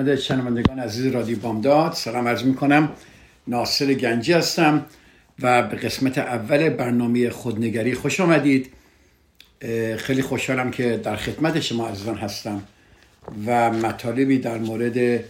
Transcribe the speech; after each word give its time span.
خدمت 0.00 0.20
شنوندگان 0.20 0.78
عزیز 0.78 1.06
رادیو 1.06 1.38
بامداد. 1.38 1.92
سلام 1.92 2.28
عرض 2.28 2.44
می 2.44 2.54
کنم 2.54 2.92
ناصر 3.46 3.94
گنجی 3.94 4.32
هستم 4.32 4.86
و 5.42 5.62
به 5.62 5.76
قسمت 5.76 6.18
اول 6.18 6.68
برنامه 6.68 7.30
خودنگری 7.30 7.94
خوش 7.94 8.20
آمدید. 8.20 8.70
خیلی 9.96 10.22
خوشحالم 10.22 10.70
که 10.70 11.00
در 11.04 11.16
خدمت 11.16 11.60
شما 11.60 11.88
عزیزان 11.88 12.16
هستم 12.16 12.62
و 13.46 13.70
مطالبی 13.70 14.38
در 14.38 14.58
مورد 14.58 15.24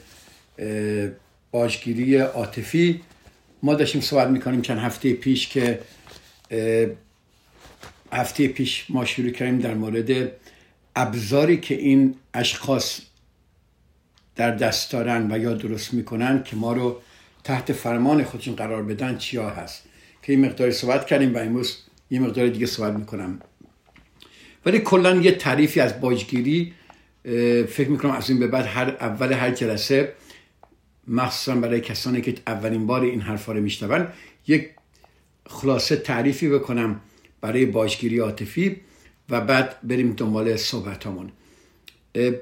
باجگیری 1.50 2.16
عاطفی 2.16 3.00
ما 3.62 3.74
داشتیم 3.74 4.00
صحبت 4.00 4.28
می‌کنیم 4.28 4.62
چند 4.62 4.78
هفته 4.78 5.12
پیش 5.12 5.48
که 5.48 5.80
هفته 8.12 8.48
پیش 8.48 8.86
ما 8.88 9.04
شروع 9.04 9.30
کردیم 9.30 9.58
در 9.58 9.74
مورد 9.74 10.30
ابزاری 10.96 11.56
که 11.56 11.74
این 11.74 12.14
اشخاص 12.34 13.00
در 14.40 14.50
دست 14.50 14.92
دارن 14.92 15.32
و 15.32 15.38
یا 15.38 15.54
درست 15.54 15.94
می‌کنن 15.94 16.42
که 16.42 16.56
ما 16.56 16.72
رو 16.72 17.00
تحت 17.44 17.72
فرمان 17.72 18.24
خودشون 18.24 18.54
قرار 18.54 18.82
بدن 18.82 19.18
چیا 19.18 19.50
هست. 19.50 19.82
که 20.22 20.32
این 20.32 20.46
مقداری 20.46 20.72
صحبت 20.72 21.06
کردیم 21.06 21.34
و 21.34 21.38
امروز 21.38 21.76
یه 22.10 22.20
مقدار 22.20 22.48
دیگه 22.48 22.66
صحبت 22.66 22.92
می‌کنم. 22.92 23.40
ولی 24.66 24.78
کلا 24.78 25.16
یه 25.16 25.32
تعریفی 25.32 25.80
از 25.80 26.00
باجگیری 26.00 26.72
فکر 27.68 27.88
می‌کنم 27.88 28.10
از 28.10 28.30
این 28.30 28.38
به 28.38 28.46
بعد 28.46 28.66
هر 28.66 28.88
اول 29.00 29.32
هر 29.32 29.50
جلسه 29.50 30.12
مخصوصا 31.08 31.54
برای 31.54 31.80
کسانی 31.80 32.20
که 32.20 32.34
اولین 32.46 32.86
بار 32.86 33.00
این 33.02 33.20
حرفا 33.20 33.52
رو 33.52 33.60
میشنون 33.60 34.08
یک 34.46 34.70
خلاصه 35.46 35.96
تعریفی 35.96 36.48
بکنم 36.48 37.00
برای 37.40 37.66
باجگیری 37.66 38.18
عاطفی 38.18 38.76
و 39.30 39.40
بعد 39.40 39.76
بریم 39.82 40.12
دنبال 40.12 40.56
صحبتامون. 40.56 41.32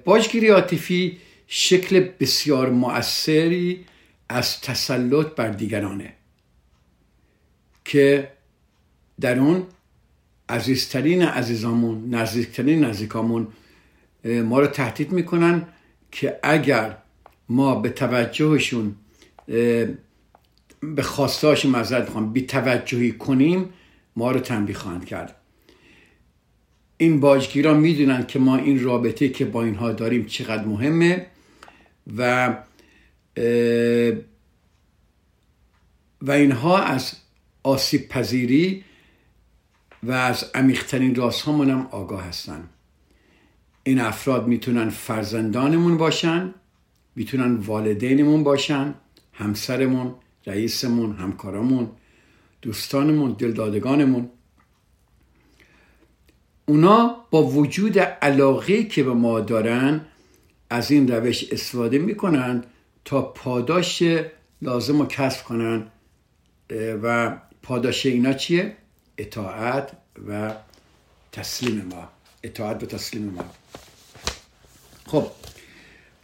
باجگیری 0.05 0.49
عاطفی 0.49 1.19
شکل 1.51 2.01
بسیار 2.01 2.71
مؤثری 2.71 3.85
از 4.29 4.61
تسلط 4.61 5.27
بر 5.27 5.49
دیگرانه 5.49 6.13
که 7.85 8.33
در 9.21 9.39
اون 9.39 9.67
عزیزترین 10.49 11.23
عزیزامون 11.23 12.15
نزدیکترین 12.15 12.85
نزدیکامون 12.85 13.47
ما 14.25 14.61
رو 14.61 14.67
تهدید 14.67 15.13
می‌کنن 15.13 15.67
که 16.13 16.39
اگر 16.43 16.97
ما 17.49 17.75
به 17.75 17.89
توجهشون 17.89 18.95
به 20.81 21.03
خواستاش 21.03 21.67
مذارت 21.67 22.05
می‌خوام 22.05 22.33
بی 22.33 22.43
توجهی 22.43 23.13
کنیم 23.13 23.69
ما 24.17 24.31
رو 24.31 24.41
تنبیه 24.41 24.77
خواهند 24.77 25.05
کرد. 25.05 25.35
این 26.97 27.21
باجگیران 27.21 27.81
می‌دونن 27.81 28.27
که 28.27 28.39
ما 28.39 28.57
این 28.57 28.85
رابطه 28.85 29.29
که 29.29 29.45
با 29.45 29.63
اینها 29.63 29.93
داریم 29.93 30.27
چقدر 30.27 30.65
مهمه. 30.65 31.27
و 32.17 32.57
و 36.23 36.31
اینها 36.31 36.79
از 36.79 37.13
آسیب 37.63 38.09
پذیری 38.09 38.85
و 40.03 40.13
از 40.13 40.51
عمیقترین 40.55 41.15
راست 41.15 41.49
هم 41.49 41.89
آگاه 41.91 42.23
هستن. 42.23 42.69
این 43.83 44.01
افراد 44.01 44.47
می‌تونن 44.47 44.89
فرزندانمون 44.89 45.97
باشن 45.97 46.55
می‌تونن 47.17 47.57
والدینمون 47.57 48.45
باشن 48.45 48.95
همسرمون 49.33 50.15
رئیسمون 50.47 51.17
همکارمون 51.17 51.91
دوستانمون 52.63 53.33
دلدادگانمون. 53.33 54.31
اونا 56.67 57.17
با 57.31 57.43
وجود 57.43 57.99
علاقه 57.99 58.85
که 58.85 59.03
به 59.03 59.15
ما 59.15 59.41
دارن 59.41 60.01
از 60.71 60.91
این 60.91 61.09
روش 61.09 61.53
استفاده 61.53 61.99
می‌کنن 61.99 62.65
تا 63.05 63.23
پاداش 63.23 64.03
لازم 64.63 64.99
رو 64.99 65.07
کسب 65.07 65.45
کنن. 65.45 65.87
و 67.03 67.37
پاداش 67.63 68.07
اینا 68.07 68.33
چیه؟ 68.33 68.77
اطاعت 69.19 69.93
و 70.29 70.55
تسلیم 71.33 71.87
ما. 71.91 72.09
اطاعت 72.43 72.83
و 72.83 72.87
تسلیم 72.87 73.25
ما. 73.25 73.45
خب 75.07 75.27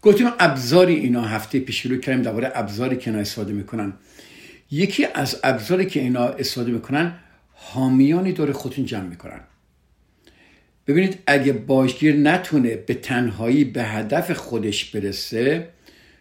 گفتیم 0.03 0.27
ابزاری 0.39 0.95
اینا 0.95 1.23
هفته 1.23 1.61
پیش 1.61 1.83
شروع 1.83 1.99
کردیم 1.99 2.23
درباره 2.23 2.53
ابزاری 2.55 2.97
که 2.97 3.11
اینا 3.11 3.23
استفاده 3.23 3.53
می‌کنن. 3.53 3.93
یکی 4.71 5.05
از 5.05 5.41
ابزاری 5.45 5.87
که 5.87 6.01
اینا 6.01 6.25
استفاده 6.25 6.73
می‌کنن 6.73 7.19
حامیانی 7.55 8.33
دور 8.33 8.53
خودتون 8.53 8.85
جمع 8.85 9.09
می‌کنن. 9.09 9.41
ببینید 10.87 11.19
اگه 11.27 11.53
باشگیر 11.53 12.17
نتونه 12.17 12.77
به 12.77 12.95
تنهایی 12.95 13.65
به 13.65 13.83
هدف 13.83 14.31
خودش 14.31 14.85
برسه 14.85 15.69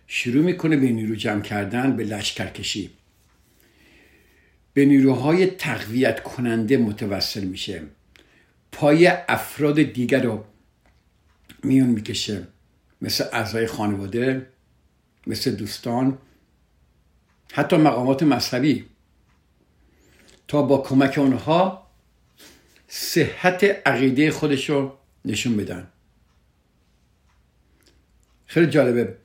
شروع 0.08 0.44
می‌کنه 0.44 0.78
به 0.78 0.90
نیرو 0.90 1.16
جمع 1.16 1.42
کردن 1.42 1.96
به 1.96 2.04
لشکر 2.04 2.48
کشی. 2.48 2.90
به 4.74 4.86
نیروهای 4.86 5.46
تقویت 5.46 6.24
کننده 6.24 6.78
متوسل 6.78 7.44
میشه. 7.44 7.82
پای 8.72 9.08
افراد 9.08 9.82
دیگر 9.82 10.22
رو 10.22 10.44
میون 11.64 11.90
می‌کشه. 11.90 12.48
مثل 13.02 13.24
اعضای 13.34 13.68
خانواده 13.68 14.48
مثل 15.28 15.52
دوستان 15.52 16.18
حتی 17.54 17.78
مقامات 17.78 18.24
مذهبی. 18.24 18.86
تا 20.48 20.62
با 20.62 20.78
کمک 20.78 21.18
اونها 21.18 21.83
صحت 22.96 23.64
عقیده 23.86 24.32
خودش 24.32 24.70
رو 24.70 24.98
نشون 25.26 25.58
بدن. 25.58 25.88
خیلی 28.46 28.68
جالبه. 28.68 29.16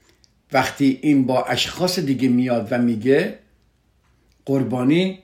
وقتی 0.52 0.98
این 1.02 1.26
با 1.26 1.44
اشخاص 1.44 1.98
دیگه 1.98 2.28
میاد 2.28 2.68
و 2.70 2.78
میگه 2.78 3.38
قربانی 4.44 5.18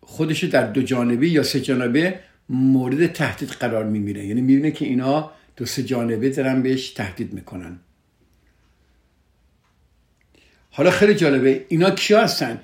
خودشو 0.00 0.46
در 0.46 0.66
دو 0.66 0.82
جانبه 0.82 1.28
یا 1.28 1.42
سه 1.42 1.60
جانبه 1.60 2.20
مورد 2.48 3.12
تهدید 3.12 3.48
قرار 3.48 3.84
میمیره 3.84 4.26
یعنی 4.26 4.40
می‌بینه 4.40 4.70
که 4.70 4.84
اینا 4.84 5.30
دو 5.56 5.66
سه 5.66 5.82
جانبه 5.82 6.30
دارن 6.30 6.62
بهش 6.62 6.90
تهدید 6.90 7.32
می‌کنن. 7.32 7.78
حالا 10.70 10.90
خیلی 10.90 11.14
جالبه. 11.14 11.66
اینا 11.68 11.90
کیا 11.90 12.22
هستن؟ 12.22 12.60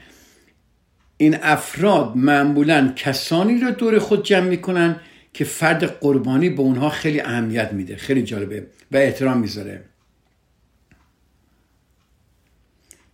این 1.17 1.37
افراد 1.43 2.17
معمولا 2.17 2.93
کسانی 2.97 3.61
رو 3.61 3.71
دور 3.71 3.99
خود 3.99 4.25
جمع 4.25 4.49
می‌کنن 4.49 5.01
که 5.33 5.45
فرد 5.45 5.85
قربانی 5.85 6.51
به 6.51 6.61
اونها 6.61 6.89
خیلی 6.89 7.21
اهمیت 7.21 7.73
میده. 7.73 7.97
خیلی 7.97 8.23
جالبه 8.23 8.67
و 8.93 8.97
احترام 8.97 9.39
می‌ذاره. 9.39 9.85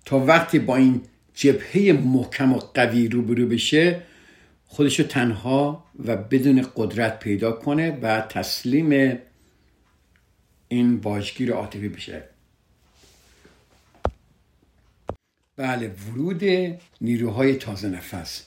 تا 0.05 0.19
وقتی 0.19 0.59
با 0.59 0.77
این 0.77 1.03
جبهه 1.35 1.93
محکم 1.93 2.53
و 2.53 2.59
قوی 2.59 3.09
روبرو 3.09 3.47
بشه 3.47 4.03
خودشو 4.65 5.03
تنها 5.03 5.85
و 6.07 6.17
بدون 6.17 6.67
قدرت 6.77 7.19
پیدا 7.19 7.53
کنه 7.53 7.99
و 8.03 8.21
تسلیم 8.21 9.19
این 10.69 11.01
باجگیر 11.01 11.53
عاطفی 11.53 11.89
بشه. 11.89 12.25
بله 15.61 15.89
ورود 15.89 16.43
نیروهای 17.01 17.55
تازه 17.55 17.89
نفس 17.89 18.43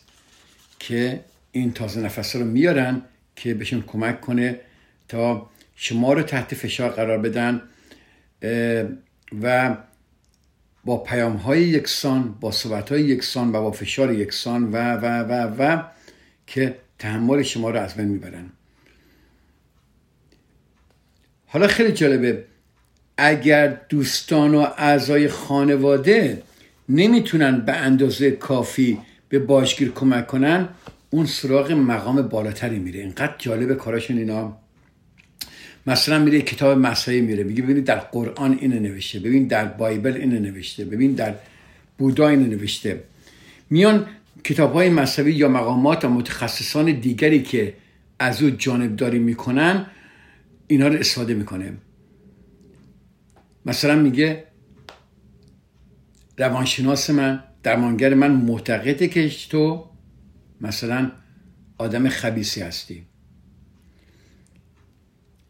که 0.79 1.19
این 1.51 1.73
تازه 1.73 2.01
نفس 2.01 2.35
رو 2.35 2.45
میارن 2.45 3.01
که 3.35 3.53
بهشون 3.53 3.81
کمک 3.87 4.21
کنه 4.21 4.59
تا 5.07 5.49
شما 5.75 6.13
رو 6.13 6.23
تحت 6.23 6.55
فشار 6.55 6.89
قرار 6.89 7.17
بدن 7.17 7.61
و 9.41 9.77
با 10.85 10.97
پیام 10.97 11.35
های 11.35 11.61
یکسان 11.61 12.33
با 12.39 12.51
صحبت 12.51 12.91
های 12.91 13.01
یکسان 13.01 13.49
و 13.49 13.51
با 13.51 13.71
فشار 13.71 14.13
یکسان 14.13 14.71
و 14.71 14.77
و 14.77 15.05
و 15.05 15.55
و 15.59 15.83
که 16.47 16.77
تحمل 16.99 17.43
شما 17.43 17.69
رو 17.69 17.79
از 17.79 17.95
بین 17.95 18.07
می‌برن. 18.07 18.49
حالا 21.47 21.67
خیلی 21.67 21.91
جالبه 21.91 22.45
اگر 23.17 23.67
دوستان 23.89 24.55
و 24.55 24.67
اعضای 24.77 25.27
خانواده 25.27 26.43
نمی‌تونن 26.89 27.59
به 27.65 27.73
اندازه 27.73 28.31
کافی 28.31 28.97
به 29.29 29.39
باشگیر 29.39 29.91
کمک 29.91 30.27
کنن 30.27 30.69
اون 31.09 31.25
سراغ 31.25 31.71
مقام 31.71 32.21
بالاتری 32.21 32.79
میره. 32.79 32.99
اینقدر 32.99 33.35
جالب 33.37 33.77
کاراشون 33.77 34.17
اینا. 34.17 34.57
مثلا 35.87 36.19
میره 36.19 36.41
کتاب 36.41 36.77
مسایی 36.77 37.21
میره 37.21 37.43
میگه 37.43 37.63
ببینید 37.63 37.85
در 37.85 37.99
قرآن 37.99 38.57
اینو 38.61 38.79
نوشته 38.79 39.19
ببین 39.19 39.47
در 39.47 39.65
بایبل 39.65 40.17
اینو 40.17 40.39
نوشته 40.39 40.85
ببین 40.85 41.13
در 41.13 41.35
بودا 41.97 42.27
اینو 42.27 42.47
نوشته. 42.47 43.03
میان 43.69 44.05
کتاب 44.43 44.73
های 44.73 44.89
مذهبی 44.89 45.31
یا 45.31 45.47
مقامات 45.47 46.05
و 46.05 46.09
متخصصان 46.09 46.91
دیگری 46.91 47.43
که 47.43 47.73
از 48.19 48.41
او 48.41 48.49
جانبداری 48.49 49.19
می‌کنن 49.19 49.85
اینا 50.67 50.87
رو 50.87 50.99
استفاده 50.99 51.33
می‌کنه. 51.33 51.73
مثلا 53.65 53.95
میگه 53.95 54.43
روانشناس 56.37 57.09
من 57.09 57.43
درمانگر 57.63 58.13
من 58.13 58.31
معتقده 58.31 59.07
که 59.07 59.29
تو 59.49 59.89
مثلا 60.61 61.11
آدم 61.77 62.09
خبیسی 62.09 62.61
هستی. 62.61 63.05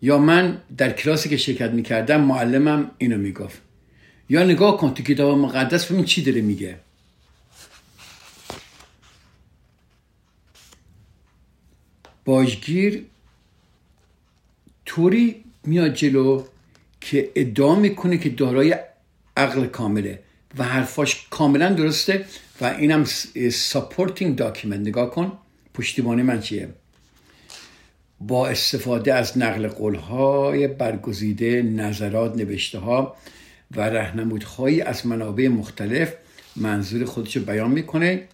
یا 0.01 0.17
من 0.17 0.61
در 0.77 0.91
کلاسی 0.91 1.29
که 1.29 1.37
شرکت 1.37 1.71
می‌کردم 1.71 2.21
معلمم 2.21 2.91
اینو 2.97 3.17
می‌گفت. 3.17 3.61
یا 4.29 4.43
نگاه 4.43 4.77
کن 4.77 4.93
تو 4.93 5.03
کتاب 5.03 5.37
مقدس 5.37 5.91
ببین 5.91 6.05
چی 6.05 6.23
داره 6.23 6.41
میگه. 6.41 6.79
باجگیر 12.25 13.05
طوری 14.85 15.43
میاد 15.63 15.93
جلو 15.93 16.43
که 17.01 17.31
ادعا 17.35 17.75
می‌کنه 17.75 18.17
که 18.17 18.29
دارای 18.29 18.75
عقل 19.37 19.65
کامله. 19.65 20.23
و 20.57 20.63
حرفاش 20.63 21.27
کاملا 21.29 21.69
درسته 21.69 22.25
و 22.61 22.65
اینم 22.65 23.03
supporting 23.51 24.35
document 24.35 24.79
نگاه 24.79 25.11
کن 25.11 25.37
پشتیبانی 25.73 26.21
من 26.21 26.41
چیه؟ 26.41 26.73
با 28.19 28.47
استفاده 28.47 29.13
از 29.13 29.37
نقل 29.37 29.67
قولهای 29.67 30.67
برگزیده 30.67 31.61
نظرات 31.61 32.35
نوشته 32.35 32.79
ها 32.79 33.15
و 33.71 33.81
رهنمودهایی 33.81 34.81
از 34.81 35.07
منابع 35.07 35.47
مختلف 35.47 36.13
منظور 36.55 37.05
خودش 37.05 37.37
بیان 37.37 37.71
می‌کنه. 37.71 38.27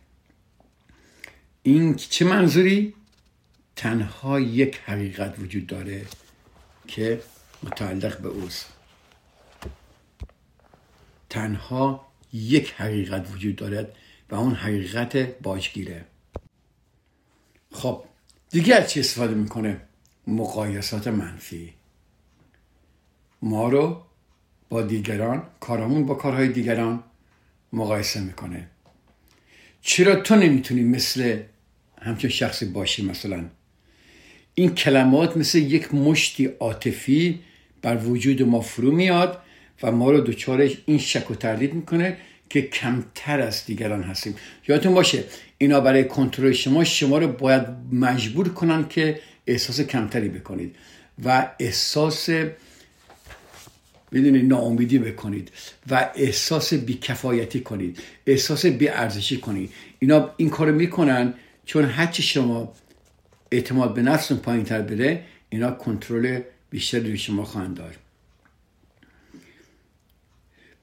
این 1.63 1.95
چه 1.95 2.25
منظوری؟ 2.25 2.93
تنها 3.75 4.39
یک 4.39 4.79
حقیقت 4.85 5.39
وجود 5.39 5.67
داره 5.67 6.05
که 6.87 7.21
متعلق 7.63 8.17
به 8.17 8.29
اوست. 8.29 8.65
تنها 11.29 12.08
یک 12.33 12.73
حقیقت 12.77 13.31
وجود 13.33 13.55
دارد 13.55 13.95
و 14.29 14.35
اون 14.35 14.53
حقیقت 14.53 15.17
باجگیره. 15.41 16.05
خب 17.71 18.03
دیگه 18.49 18.75
از 18.75 18.89
چی 18.91 18.99
استفاده 18.99 19.33
می‌کنه؟ 19.33 19.81
مقایسات 20.27 21.07
منفی. 21.07 21.73
ما 23.41 23.69
رو 23.69 24.01
با 24.69 24.81
دیگران 24.81 25.43
کارامون 25.59 26.05
با 26.05 26.15
کارهای 26.15 26.47
دیگران 26.47 27.03
مقایسه 27.73 28.19
می‌کنه. 28.21 28.67
چرا 29.81 30.15
تو 30.15 30.35
نمی‌تونی 30.35 30.83
مثل 30.83 31.41
همچون 32.01 32.29
شخصی 32.29 32.65
باشی؟ 32.65 33.05
مثلا 33.05 33.45
این 34.55 34.75
کلمات 34.75 35.37
مثل 35.37 35.57
یک 35.57 35.93
مشتی 35.93 36.45
عاطفی 36.45 37.39
بر 37.81 37.97
وجود 37.97 38.41
ما 38.41 38.61
فرو 38.61 38.91
میاد 38.91 39.41
و 39.83 39.91
ما 39.91 40.11
رو 40.11 40.19
دوچارش 40.19 40.77
این 40.85 40.97
شک 40.97 41.31
و 41.31 41.35
تردید 41.35 41.73
می‌کنه 41.73 42.17
که 42.49 42.61
کمتر 42.61 43.39
از 43.39 43.65
دیگران 43.65 44.03
هستیم. 44.03 44.35
یادتون 44.67 44.93
باشه 44.93 45.23
اینا 45.57 45.79
برای 45.79 46.03
کنترل 46.03 46.51
شما 46.51 46.83
شما 46.83 47.17
رو 47.17 47.27
باید 47.27 47.63
مجبور 47.91 48.49
کنن 48.49 48.87
که 48.87 49.19
احساس 49.47 49.81
کمتری 49.81 50.29
بکنید 50.29 50.75
و 51.25 51.49
احساس 51.59 52.29
بدونید 54.11 54.45
ناامیدی 54.45 54.99
بکنید 54.99 55.51
و 55.89 56.09
احساس 56.15 56.73
بیکفایتی 56.73 57.59
کنید 57.59 57.99
احساس 58.27 58.65
بیارزشی 58.65 59.37
کنید. 59.37 59.71
اینا 59.99 60.29
این 60.37 60.49
کارو 60.49 60.75
می‌کنن 60.75 61.33
چون 61.65 61.85
هرچی 61.85 62.23
شما 62.23 62.73
اعتماد 63.51 63.93
به 63.93 64.01
نفستون 64.01 64.37
پایین 64.37 64.63
تر 64.63 64.81
بره 64.81 65.23
اینا 65.49 65.71
کنترل 65.71 66.39
بیشتری 66.69 67.01
روی 67.01 67.17
شما 67.17 67.43
خواهند 67.43 67.77
دار 67.77 67.95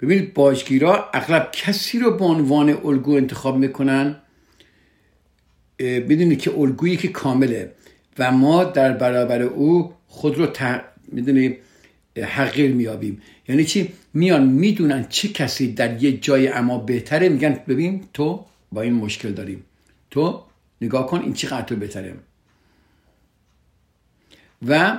ببینید 0.00 0.34
باجگیرا 0.34 1.10
اغلب 1.14 1.50
کسی 1.52 1.98
رو 1.98 2.10
به 2.16 2.24
عنوان 2.24 2.68
الگو 2.84 3.12
انتخاب 3.12 3.56
می‌کنن. 3.56 4.16
بدونید 5.78 6.38
که 6.38 6.58
الگویی 6.58 6.96
که 6.96 7.08
کامله 7.08 7.72
و 8.18 8.32
ما 8.32 8.64
در 8.64 8.92
برابر 8.92 9.42
او 9.42 9.94
خود 10.06 10.38
رو 10.38 10.46
ت... 10.46 10.84
می‌دونی 11.12 11.56
حقیر 12.18 12.72
میابیم 12.72 13.22
یعنی 13.48 13.64
چی؟ 13.64 13.92
میان 14.14 14.46
می‌دونن 14.46 15.06
چه 15.08 15.28
کسی 15.28 15.72
در 15.72 16.02
یه 16.02 16.16
جای 16.16 16.48
اما 16.48 16.78
بهتره. 16.78 17.28
میگن 17.28 17.60
ببین 17.68 18.04
تو 18.14 18.44
با 18.72 18.82
این 18.82 18.92
مشکل 18.92 19.32
داریم. 19.32 19.64
تو 20.10 20.42
نگاه 20.80 21.06
کن 21.06 21.20
این 21.20 21.32
چقدر 21.32 21.62
تو 21.66 21.76
بهتره. 21.76 22.14
و 24.68 24.98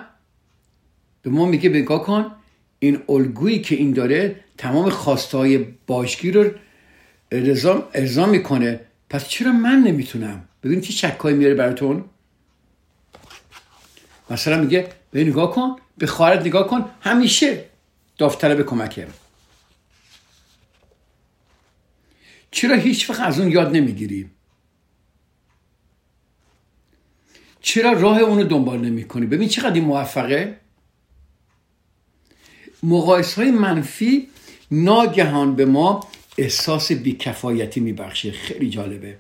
به 1.22 1.30
ما 1.30 1.46
میگه 1.46 1.70
نگاه 1.70 2.04
کن 2.04 2.32
این 2.80 3.00
الگویی 3.10 3.62
که 3.62 3.76
این 3.76 3.92
داره 3.92 4.36
تمام 4.58 4.90
خواستهای 4.90 5.58
باشگیر 5.88 6.38
رو 6.38 6.52
ارضا 7.94 8.26
می‌کنه. 8.26 8.80
پس 9.10 9.28
چرا 9.28 9.52
من 9.52 9.80
نمی‌تونم؟ 9.80 10.48
ببین 10.64 10.82
چه 10.82 10.92
شکایی 10.92 11.36
میاره 11.36 11.56
براتون. 11.56 12.06
مثلا 14.30 14.62
میگه 14.62 14.90
به 15.12 15.24
نگاه 15.24 15.52
کن 15.52 15.76
به 15.98 16.08
خواهرت 16.08 16.42
نگاه 16.42 16.68
کن 16.68 16.90
همیشه 17.02 17.66
داوطلب 18.18 18.66
کمکه. 18.66 19.08
چرا 22.52 22.76
هیچ 22.76 23.10
وقت 23.10 23.20
از 23.20 23.40
اون 23.40 23.52
یاد 23.52 23.76
نمی‌گیری؟ 23.76 24.30
چرا 27.62 27.92
راه 27.92 28.20
اونو 28.20 28.44
دنبال 28.44 28.80
نمی 28.80 29.04
کنی 29.04 29.26
ببین 29.26 29.50
چقدر 29.50 29.74
این 29.74 29.84
موفقه. 29.84 30.58
مقایس 32.84 33.34
های 33.34 33.52
منفی 33.52 34.30
ناگهان 34.72 35.56
به 35.56 35.66
ما 35.66 36.08
احساس 36.38 36.92
بیکفایتی 36.92 37.80
میبخشه. 37.80 38.32
خیلی 38.32 38.70
جالبه. 38.70 39.18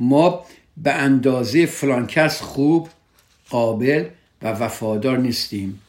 ما 0.00 0.44
به 0.76 0.92
اندازه 0.92 1.66
فلانکس 1.66 2.40
خوب 2.40 2.88
قابل 3.50 4.04
و 4.42 4.48
وفادار 4.48 5.18
نیستیم 5.18 5.80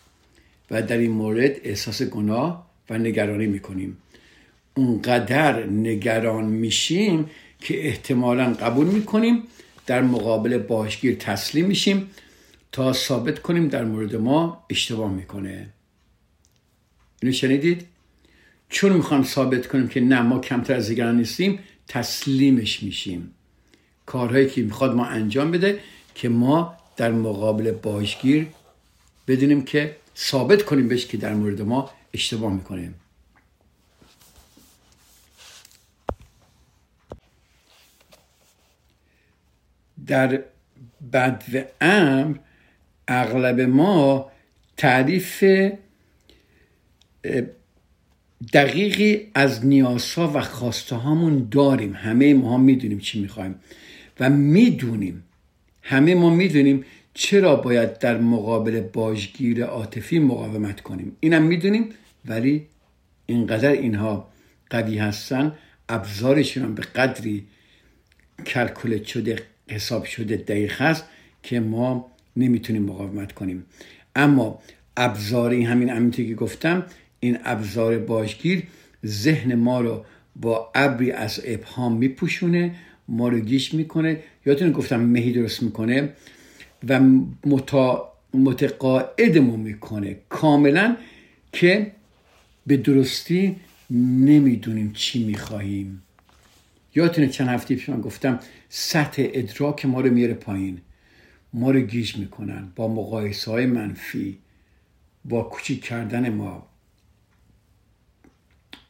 و 0.72 0.82
در 0.82 0.98
این 0.98 1.12
مورد 1.12 1.52
احساس 1.64 2.02
گناه 2.02 2.68
و 2.90 2.98
نگرانی 2.98 3.48
می‌کنیم. 3.48 3.98
اونقدر 4.76 5.66
نگران 5.66 6.46
میشیم 6.46 7.30
که 7.60 7.88
احتمالا 7.88 8.54
قبول 8.54 8.88
می‌کنیم 8.88 9.44
در 9.86 10.02
مقابل 10.02 10.58
باشگیر 10.58 11.16
تسلیم 11.16 11.66
میشیم 11.66 12.10
تا 12.72 12.94
ثابت 12.94 13.40
کنیم 13.40 13.68
در 13.68 13.84
مورد 13.84 14.16
ما 14.16 14.66
اشتباه 14.70 15.12
می‌کنه. 15.12 15.70
اینو 17.22 17.34
شنیدید؟ 17.34 17.86
چون 18.70 18.94
می‌خوام 18.94 19.24
ثابت 19.24 19.68
کنیم 19.68 19.88
که 19.88 20.02
نه 20.02 20.22
ما 20.22 20.40
کمتر 20.40 20.74
از 20.74 20.88
دیگران 20.88 21.18
نیستیم 21.18 21.60
تسلیمش 21.88 22.84
میشیم. 22.84 23.34
کارهایی 24.06 24.50
که 24.50 24.62
می‌خواد 24.62 24.96
ما 24.96 25.06
انجام 25.06 25.52
بده 25.52 25.80
که 26.16 26.30
ما 26.30 26.78
در 26.98 27.12
مقابل 27.12 27.72
باشگیر 27.72 28.48
بدونیم 29.28 29.66
که 29.66 29.96
ثابت 30.18 30.64
کنیم 30.64 30.88
بهش 30.88 31.06
که 31.06 31.18
در 31.18 31.34
مورد 31.34 31.62
ما 31.62 31.92
اشتباه 32.14 32.54
می‌کنیم 32.54 32.96
در 40.08 40.44
بد 41.14 41.44
و 41.54 41.64
امر 41.82 42.38
اغلب 43.08 43.62
ما 43.62 44.32
تعریف 44.78 45.44
دقیقی 48.54 49.28
از 49.34 49.66
نیازها 49.66 50.32
و 50.36 50.42
خواسته 50.42 50.96
هامون 50.96 51.48
داریم. 51.52 51.94
همه 51.94 52.34
ما 52.34 52.54
هم 52.54 52.62
می‌دونیم 52.62 53.00
چی 53.00 53.22
می‌خوایم 53.22 53.56
و 54.20 54.30
می‌دونیم 54.30 55.24
همه 55.82 56.16
ما 56.16 56.30
می‌دونیم 56.30 56.86
چرا 57.14 57.56
باید 57.56 58.00
در 58.00 58.18
مقابل 58.18 58.82
باجگیر 58.82 59.64
عاطفی 59.64 60.20
مقاومت 60.20 60.82
کنیم. 60.82 61.18
اینم 61.20 61.44
می‌دونیم 61.44 61.90
ولی 62.26 62.68
اینقدر 63.26 63.72
اینها 63.72 64.30
قوی 64.70 64.98
هستن 64.98 65.52
ابزارشون 65.90 66.76
به 66.76 66.82
قدری 66.82 67.46
کلکولت 68.46 69.04
شده 69.04 69.44
حساب 69.70 70.06
شده 70.06 70.36
دقیق 70.36 70.82
هست 70.82 71.04
که 71.44 71.60
ما 71.60 72.12
نمی‌تونیم 72.36 72.84
مقاومت 72.84 73.32
کنیم. 73.32 73.66
اما 74.16 74.60
ابزاری 74.98 75.64
همین 75.64 75.90
همینطور 75.90 76.26
که 76.26 76.36
گفتم 76.36 76.86
این 77.20 77.38
ابزار 77.44 78.00
باشگیر 78.00 78.64
ذهن 79.06 79.56
ما 79.56 79.82
رو 79.82 80.06
با 80.36 80.72
ابری 80.76 81.12
از 81.12 81.42
ابهام 81.46 81.98
میپوشونه 81.98 82.76
ما 83.08 83.28
رو 83.28 83.40
گیش 83.40 83.74
می‌کنه. 83.74 84.20
یادتون 84.46 84.72
گفتم 84.72 85.00
مهی 85.00 85.32
درست 85.32 85.64
می‌کنه 85.64 86.14
و 86.90 87.00
متا 87.46 88.14
متقاعدمون 88.34 89.60
می‌کنه 89.60 90.18
کاملا 90.30 90.98
که 91.52 91.92
به 92.68 92.78
درستی 92.78 93.56
نمی‌دونیم 93.90 94.94
چی 94.94 95.24
می‌خواهیم. 95.24 96.02
یادتونه 96.96 97.28
چند 97.28 97.48
هفته 97.48 97.76
پیش 97.76 97.90
من 97.90 98.02
گفتم 98.02 98.40
سطح 98.70 99.28
ادراک 99.34 99.86
ما 99.86 100.02
رو 100.02 100.14
میاره 100.14 100.34
پایین. 100.34 100.82
ما 101.54 101.72
رو 101.72 101.80
گیج 101.80 102.18
می‌کنن 102.18 102.72
با 102.76 102.88
مقایسه 102.88 103.52
های 103.52 103.66
منفی 103.66 104.38
با 105.26 105.44
کوچیک 105.44 105.82
کردن 105.84 106.30
ما. 106.30 106.68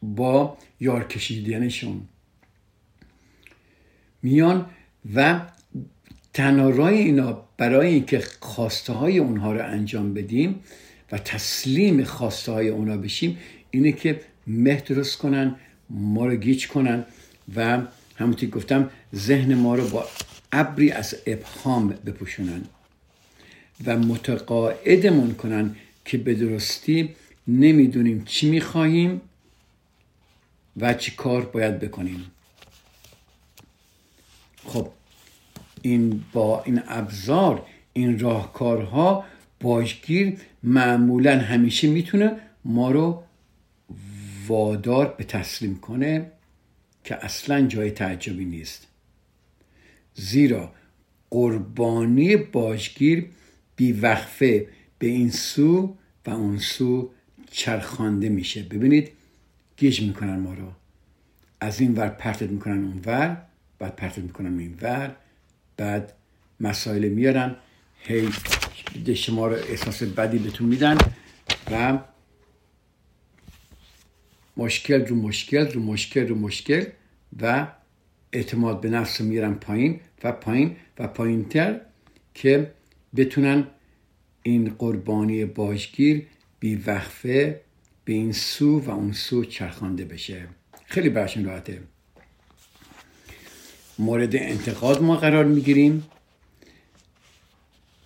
با 0.01 0.57
یار 0.79 1.03
کشیدنشون. 1.03 2.01
میان 4.23 4.65
و 5.15 5.41
تنها 6.33 6.69
راه 6.69 6.89
اینا 6.89 7.43
برای 7.57 7.87
اینکه 7.87 8.23
خواسته 8.39 8.93
های 8.93 9.17
اونها 9.17 9.53
رو 9.53 9.65
انجام 9.65 10.13
بدیم 10.13 10.59
و 11.11 11.17
تسلیم 11.17 12.03
خواسته 12.03 12.51
های 12.51 12.67
اونا 12.67 12.97
بشیم 12.97 13.37
اینه 13.71 13.91
که 13.91 14.21
مه 14.47 14.83
درست 14.87 15.17
کنن 15.17 15.55
ما 15.89 16.25
رو 16.25 16.35
گیج 16.35 16.67
کنن 16.67 17.05
و 17.55 17.81
همونطور 18.15 18.49
گفتم 18.49 18.89
ذهن 19.15 19.55
ما 19.55 19.75
رو 19.75 19.87
با 19.89 20.07
ابری 20.51 20.91
از 20.91 21.15
ابهام 21.27 21.89
بپوشونن 22.05 22.61
و 23.85 23.97
متقاعدمون 23.99 25.33
کنن 25.33 25.75
که 26.05 26.17
به 26.17 26.33
درستی 26.33 27.09
نمی‌دونیم 27.47 28.23
چی 28.25 28.49
می‌خواهیم. 28.49 29.21
و 30.77 30.93
چی 30.93 31.11
کار 31.11 31.45
باید 31.45 31.79
بکنیم. 31.79 32.31
خب 34.65 34.91
این 35.81 36.23
با 36.33 36.63
این 36.63 36.81
ابزار 36.87 37.65
این 37.93 38.19
راهکارها 38.19 39.25
باشگیر 39.59 40.37
معمولا 40.63 41.39
همیشه 41.39 41.87
می‌تونه 41.87 42.39
ما 42.65 42.91
رو 42.91 43.23
وادار 44.47 45.15
به 45.17 45.23
تسلیم 45.23 45.79
کنه 45.79 46.31
که 47.03 47.25
اصلا 47.25 47.67
جای 47.67 47.91
تعجبی 47.91 48.45
نیست. 48.45 48.87
زیرا 50.13 50.71
قربانی 51.29 52.35
باشگیر 52.35 53.29
بیوقفه 53.75 54.67
به 54.99 55.07
این 55.07 55.31
سو 55.31 55.95
و 56.25 56.29
اون 56.29 56.57
سو 56.57 57.11
چرخانده 57.51 58.29
میشه. 58.29 58.63
ببینید 58.63 59.11
گیج 59.77 60.01
می‌کنن 60.01 60.39
ما 60.39 60.53
رو. 60.53 60.71
از 61.59 61.79
این 61.79 61.95
ور 61.95 62.07
پرتت 62.07 62.49
می‌کنن 62.49 62.83
اون 62.83 63.01
ور 63.05 63.37
بعد 63.79 63.95
پرتت 63.95 64.17
می‌کنن 64.17 64.59
این 64.59 64.77
ور 64.81 65.15
بعد 65.77 66.13
مسائل 66.59 67.09
میارن. 67.09 67.55
هی 67.99 68.29
شما 69.15 69.47
رو 69.47 69.53
احساس 69.53 70.03
بدی 70.03 70.37
بهتون 70.37 70.67
میدن 70.67 70.97
و 71.71 71.99
مشکل 74.57 75.05
رو 75.05 75.15
مشکل 75.15 75.71
رو 75.71 75.81
مشکل 75.81 76.27
رو 76.27 76.35
مشکل 76.35 76.85
و 77.41 77.67
اعتماد 78.31 78.81
به 78.81 78.89
نفس 78.89 79.21
میرن 79.21 79.53
پایین 79.53 79.99
و 80.23 80.31
پایین 80.31 80.75
و 80.99 81.07
پایینتر 81.07 81.81
که 82.33 82.71
بتونن 83.15 83.67
این 84.43 84.75
قربانی 84.79 85.45
باشگیر 85.45 86.27
بی 86.59 86.75
وقفه 86.75 87.61
به 88.07 88.13
این 88.13 88.31
سو 88.31 88.79
و 88.79 88.89
اون 88.89 89.11
سو 89.11 89.45
چرخانده 89.45 90.05
بشه. 90.05 90.47
خیلی 90.85 91.09
برشون 91.09 91.45
راحته. 91.45 91.81
مورد 93.99 94.35
انتقاد 94.35 95.01
ما 95.01 95.15
قرار 95.15 95.45
می‌گیریم. 95.45 96.03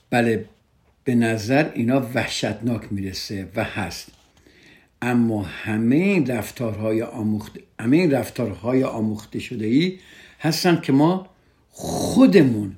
بله 0.10 0.46
به 1.04 1.16
نظر 1.16 1.72
اینا 1.74 2.10
وحشتناک 2.14 2.94
می‌رسه 2.94 3.50
و 3.56 3.64
هست. 3.64 4.08
اما 5.02 5.44
همه 5.44 5.96
این 5.96 6.28
رفتارهای 6.28 7.02
آموخته 7.02 7.62
همه 7.80 7.98
این 7.98 8.12
رفتارهای 8.12 8.84
آموخته 8.84 9.40
شده 9.40 9.66
ای 9.66 10.00
هستن 10.40 10.82
که 10.82 10.92
ما 10.92 11.30
خودمون 11.70 12.76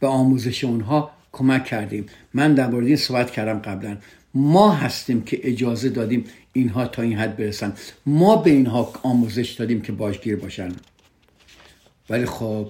به 0.00 0.06
آموزش 0.06 0.64
اونها 0.64 1.10
کمک 1.32 1.64
کردیم. 1.64 2.06
من 2.34 2.54
در 2.54 2.66
مورد 2.66 2.86
این 2.86 2.96
صحبت 2.96 3.30
کردم 3.30 3.58
قبلا. 3.58 3.98
ما 4.34 4.72
هستیم 4.72 5.22
که 5.22 5.40
اجازه 5.42 5.88
دادیم 5.88 6.24
اینها 6.52 6.86
تا 6.86 7.02
این 7.02 7.18
حد 7.18 7.36
برسن. 7.36 7.72
ما 8.06 8.36
به 8.36 8.50
اینها 8.50 8.92
آموزش 9.02 9.50
دادیم 9.50 9.82
که 9.82 9.92
باشگیر 9.92 10.36
باشن. 10.36 10.72
ولی 12.10 12.26
خب 12.26 12.68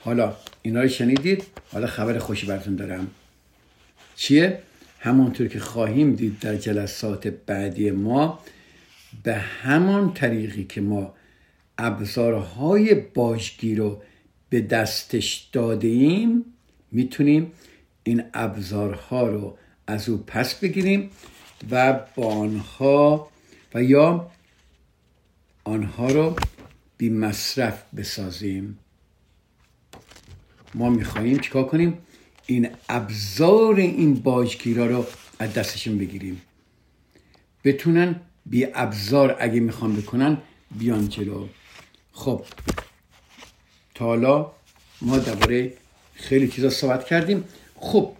حالا 0.00 0.36
اینا 0.62 0.82
رو 0.82 0.88
شنیدید؟ 0.88 1.44
حالا 1.72 1.86
خبر 1.86 2.18
خوشی 2.18 2.46
براتون 2.46 2.76
دارم. 2.76 3.10
چیه؟ 4.16 4.58
همانطور 4.98 5.48
که 5.48 5.60
خواهیم 5.60 6.14
دید 6.14 6.38
در 6.38 6.56
جلسات 6.56 7.28
بعدی 7.28 7.90
ما 7.90 8.40
به 9.22 9.34
همان 9.34 10.14
طریقی 10.14 10.64
که 10.64 10.80
ما 10.80 11.14
ابزارهای 11.78 12.94
باشگیر 12.94 13.78
رو 13.78 14.02
به 14.48 14.60
دستش 14.60 15.48
داده 15.52 15.88
ایم 15.88 16.44
می‌تونیم 16.92 17.52
این 18.02 18.24
ابزارها 18.34 19.28
رو 19.28 19.58
از 19.86 20.08
او 20.08 20.24
پس 20.26 20.54
بگیریم. 20.54 21.10
و 21.70 22.00
با 22.14 22.34
آنها 22.34 23.28
و 23.74 23.82
یا 23.82 24.30
آنها 25.64 26.08
رو 26.08 26.36
بی 26.96 27.10
مصرف 27.10 27.82
بسازیم. 27.96 28.78
ما 30.74 30.90
می‌خواهیم 30.90 31.38
چیکار 31.38 31.64
کنیم؟ 31.64 31.98
این 32.46 32.68
ابزار 32.88 33.74
این 33.74 34.14
باجگیرا 34.14 34.86
رو 34.86 35.06
از 35.38 35.54
دستشون 35.54 35.98
بگیریم. 35.98 36.42
بتونن 37.64 38.20
بی 38.46 38.66
ابزار 38.74 39.36
اگه 39.40 39.60
می‌خوان 39.60 39.96
بکنن 39.96 40.38
بیان 40.78 41.08
جلو. 41.08 41.48
خب 42.12 42.44
تا 43.94 44.04
حالا 44.04 44.52
ما 45.02 45.18
درباره 45.18 45.72
خیلی 46.14 46.48
چیزا 46.48 46.70
صحبت 46.70 47.06
کردیم. 47.06 47.44
خب 47.76 48.12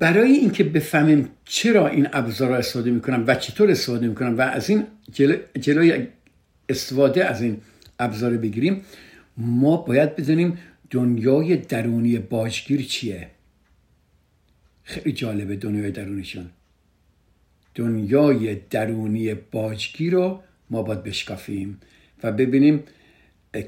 برای 0.00 0.32
اینکه 0.32 0.64
بفهمیم 0.64 1.28
چرا 1.44 1.88
این 1.88 2.08
ابزار 2.12 2.48
را 2.48 2.56
استفاده 2.56 2.90
می‌کنن 2.90 3.24
و 3.26 3.34
چطور 3.34 3.70
استفاده 3.70 4.08
می‌کنن 4.08 4.34
و 4.34 4.40
از 4.40 4.70
این 4.70 4.86
جلو، 5.12 5.36
جلوی 5.60 6.06
استفاده 6.68 7.24
از 7.24 7.42
این 7.42 7.60
ابزار 7.98 8.36
بگیریم 8.36 8.84
ما 9.36 9.76
باید 9.76 10.16
بدونیم 10.16 10.58
دنیای 10.90 11.56
درونی 11.56 12.18
باجگیر 12.18 12.82
چیه. 12.82 13.28
خیلی 14.82 15.12
جالبه 15.12 15.56
دنیای 15.56 15.90
درونیشون. 15.90 16.50
دنیای 17.74 18.54
درونی 18.70 19.34
باجگیر 19.34 20.12
رو 20.12 20.42
ما 20.70 20.82
باید 20.82 21.02
بشکافیم 21.02 21.80
و 22.22 22.32
ببینیم 22.32 22.82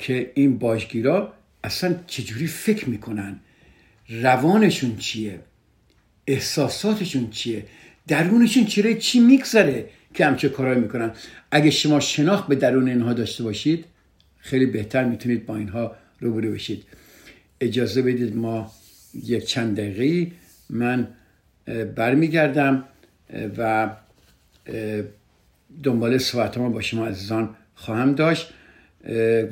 که 0.01 0.33
این 0.35 0.59
باجگیرا 0.59 1.33
اصلا 1.65 1.95
چجوری 2.07 2.47
فکر 2.47 2.89
می‌کنن 2.89 3.41
روانشون 4.09 4.97
چیه. 4.97 5.41
احساساتشون 6.26 7.31
چیه؟ 7.31 7.64
درونشون 8.09 8.64
چیره 8.64 8.95
چی 8.95 9.21
میگذره 9.21 9.88
که 10.14 10.26
همچه 10.26 10.49
کارهایی 10.49 10.81
می‌کنن؟ 10.81 11.12
اگه 11.50 11.71
شما 11.71 12.00
شناخت 12.00 12.47
به 12.47 12.55
درون 12.55 12.88
اینها 12.88 13.12
داشته 13.12 13.45
باشید 13.45 13.85
خیلی 14.38 14.67
بهتر 14.67 15.05
می‌تونید 15.05 15.47
با 15.47 15.57
اینها 15.57 15.97
روبرو 16.21 16.52
بشید. 16.52 16.85
اجازه 17.61 18.02
بدید 18.02 18.37
ما 18.37 18.73
یک 19.25 19.45
چند 19.45 19.76
دقیقه 19.76 20.33
من 20.71 21.09
برمیگردم 21.95 22.85
و 23.59 23.91
دنبال 25.83 26.19
صحبت 26.19 26.59
ما 26.59 26.69
با 26.69 26.81
شما 26.81 27.07
عزیزان 27.07 27.55
خواهم 27.75 28.14
داشت 28.14 28.52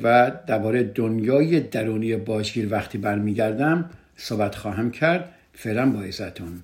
و 0.03 0.31
درباره 0.47 0.83
دنیای 0.83 1.59
درونی 1.59 2.15
باشگیر 2.15 2.67
وقتی 2.71 2.97
برمیگردم 2.97 3.89
صحبت 4.17 4.55
خواهم 4.55 4.91
کرد. 4.91 5.33
فعلا 5.53 5.91
با 5.91 6.01
عزتون. 6.01 6.63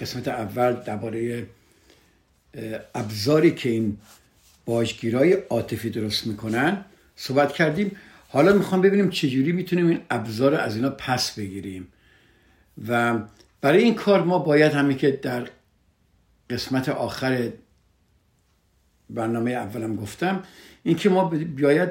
قسمت 0.00 0.28
اول 0.28 0.72
درباره 0.72 1.46
ابزاری 2.94 3.50
که 3.50 3.68
این 3.68 3.96
باجگیرای 4.64 5.32
عاطفی 5.32 5.90
درست 5.90 6.26
می‌کنن 6.26 6.84
صحبت 7.16 7.52
کردیم. 7.52 7.96
حالا 8.28 8.52
می‌خوام 8.52 8.80
ببینیم 8.80 9.10
چجوری 9.10 9.52
می‌تونیم 9.52 9.88
این 9.88 10.00
ابزار 10.10 10.54
از 10.54 10.76
اینا 10.76 10.90
پس 10.90 11.38
بگیریم. 11.38 11.88
و 12.88 13.18
برای 13.60 13.82
این 13.82 13.94
کار 13.94 14.22
ما 14.22 14.38
باید 14.38 14.72
همین 14.72 14.96
که 14.96 15.10
در 15.10 15.48
قسمت 16.50 16.88
آخر 16.88 17.50
برنامه 19.10 19.50
اولم 19.50 19.96
گفتم 19.96 20.42
اینکه 20.82 21.08
ما 21.08 21.24
بیاید 21.28 21.88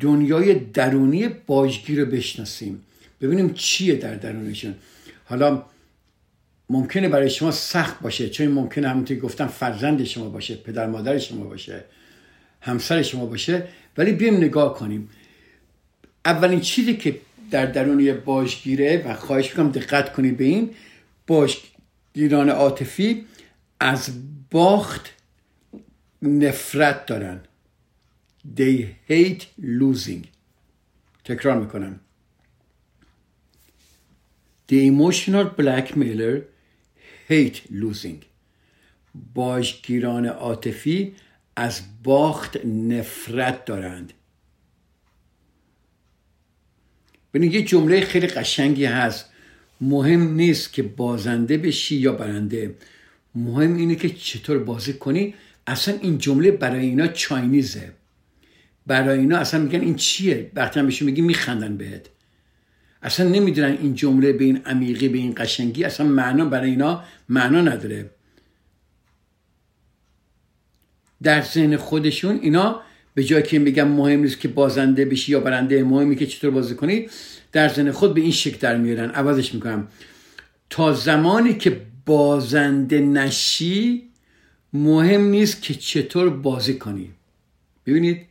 دنیای 0.00 0.54
درونی 0.54 1.28
باجگیر 1.28 2.00
رو 2.00 2.06
بشناسیم. 2.06 2.82
ببینیم 3.20 3.52
چیه 3.54 3.94
در 3.94 4.14
درونشون. 4.14 4.74
حالا 5.24 5.62
ممکنه 6.70 7.08
برای 7.08 7.30
شما 7.30 7.50
سخت 7.50 8.00
باشه 8.00 8.30
چون 8.30 8.48
ممکنه 8.48 8.88
همونطور 8.88 9.16
گفتم 9.16 9.46
فرزند 9.46 10.04
شما 10.04 10.28
باشه 10.28 10.54
پدر 10.54 10.86
مادر 10.86 11.18
شما 11.18 11.44
باشه 11.44 11.84
همسر 12.60 13.02
شما 13.02 13.26
باشه. 13.26 13.68
ولی 13.96 14.12
بیایم 14.12 14.36
نگاه 14.36 14.74
کنیم. 14.74 15.10
اولین 16.24 16.60
چیزی 16.60 16.96
که 16.96 17.20
در 17.50 17.66
درون 17.66 18.20
باجگیره 18.24 19.02
و 19.06 19.14
خواهش 19.14 19.50
می‌کنم 19.50 19.70
دقت 19.70 20.12
کنید 20.12 20.36
به 20.36 20.44
این 20.44 20.70
باجگیران 21.26 22.48
عاطفی 22.48 23.26
از 23.80 24.10
باخت 24.50 25.10
نفرت 26.22 27.06
دارن. 27.06 27.40
They 28.56 28.84
hate 29.08 29.42
losing. 29.62 30.26
تکرار 31.24 31.60
می‌کنم. 31.60 32.00
The 34.68 34.90
emotional 34.90 35.46
blackmailer 35.60 36.49
hate 37.30 37.72
losing. 37.72 38.24
باجگیران 39.34 40.26
عاطفی 40.26 41.14
از 41.56 41.82
باخت 42.02 42.64
نفرت 42.66 43.64
دارند. 43.64 44.12
ببینید 47.34 47.54
یه 47.54 47.62
جمله 47.62 48.00
خیلی 48.00 48.26
قشنگی 48.26 48.84
هست. 48.84 49.30
مهم 49.80 50.34
نیست 50.34 50.72
که 50.72 50.82
بازنده 50.82 51.58
بشی 51.58 51.96
یا 51.96 52.12
برنده. 52.12 52.74
مهم 53.34 53.76
اینه 53.76 53.94
که 53.94 54.08
چطور 54.08 54.58
بازی 54.58 54.92
کنی. 54.92 55.34
اصلا 55.66 55.98
این 56.02 56.18
جمله 56.18 56.50
برای 56.50 56.86
اینا 56.86 57.06
چاینیزه. 57.06 57.92
برای 58.86 59.18
اینا 59.18 59.38
اصلا 59.38 59.60
میگن 59.60 59.80
این 59.80 59.96
چیه؟ 59.96 60.50
وقتی 60.54 60.80
هم 60.80 60.86
میگی 61.00 61.20
میخندن 61.20 61.76
بهت. 61.76 62.08
اصلا 63.02 63.28
نمی‌دونن 63.28 63.78
این 63.80 63.94
جمله 63.94 64.32
به 64.32 64.44
این 64.44 64.56
عمیقی 64.66 65.08
به 65.08 65.18
این 65.18 65.34
قشنگی 65.36 65.84
اصلا 65.84 66.06
معنا 66.06 66.44
برای 66.44 66.70
اینا 66.70 67.04
معنا 67.28 67.60
نداره. 67.60 68.10
در 71.22 71.42
ذهن 71.42 71.76
خودشون 71.76 72.38
اینا 72.42 72.80
به 73.14 73.24
جای 73.24 73.42
که 73.42 73.58
میگن 73.58 73.84
مهم 73.84 74.20
نیست 74.20 74.40
که 74.40 74.48
بازنده 74.48 75.04
بشی 75.04 75.32
یا 75.32 75.40
برنده 75.40 75.84
مهمی 75.84 76.16
که 76.16 76.26
چطور 76.26 76.50
بازی 76.50 76.74
کنی 76.74 77.08
در 77.52 77.68
ذهن 77.68 77.90
خود 77.90 78.14
به 78.14 78.20
این 78.20 78.32
شکل 78.32 78.56
در 78.58 78.76
میارن. 78.76 79.10
عوضش 79.10 79.54
می‌کنم. 79.54 79.88
تا 80.70 80.92
زمانی 80.92 81.54
که 81.54 81.80
بازنده 82.06 83.00
نشی 83.00 84.02
مهم 84.72 85.24
نیست 85.24 85.62
که 85.62 85.74
چطور 85.74 86.30
بازی 86.30 86.78
کنی. 86.78 87.10
ببینید 87.86 88.29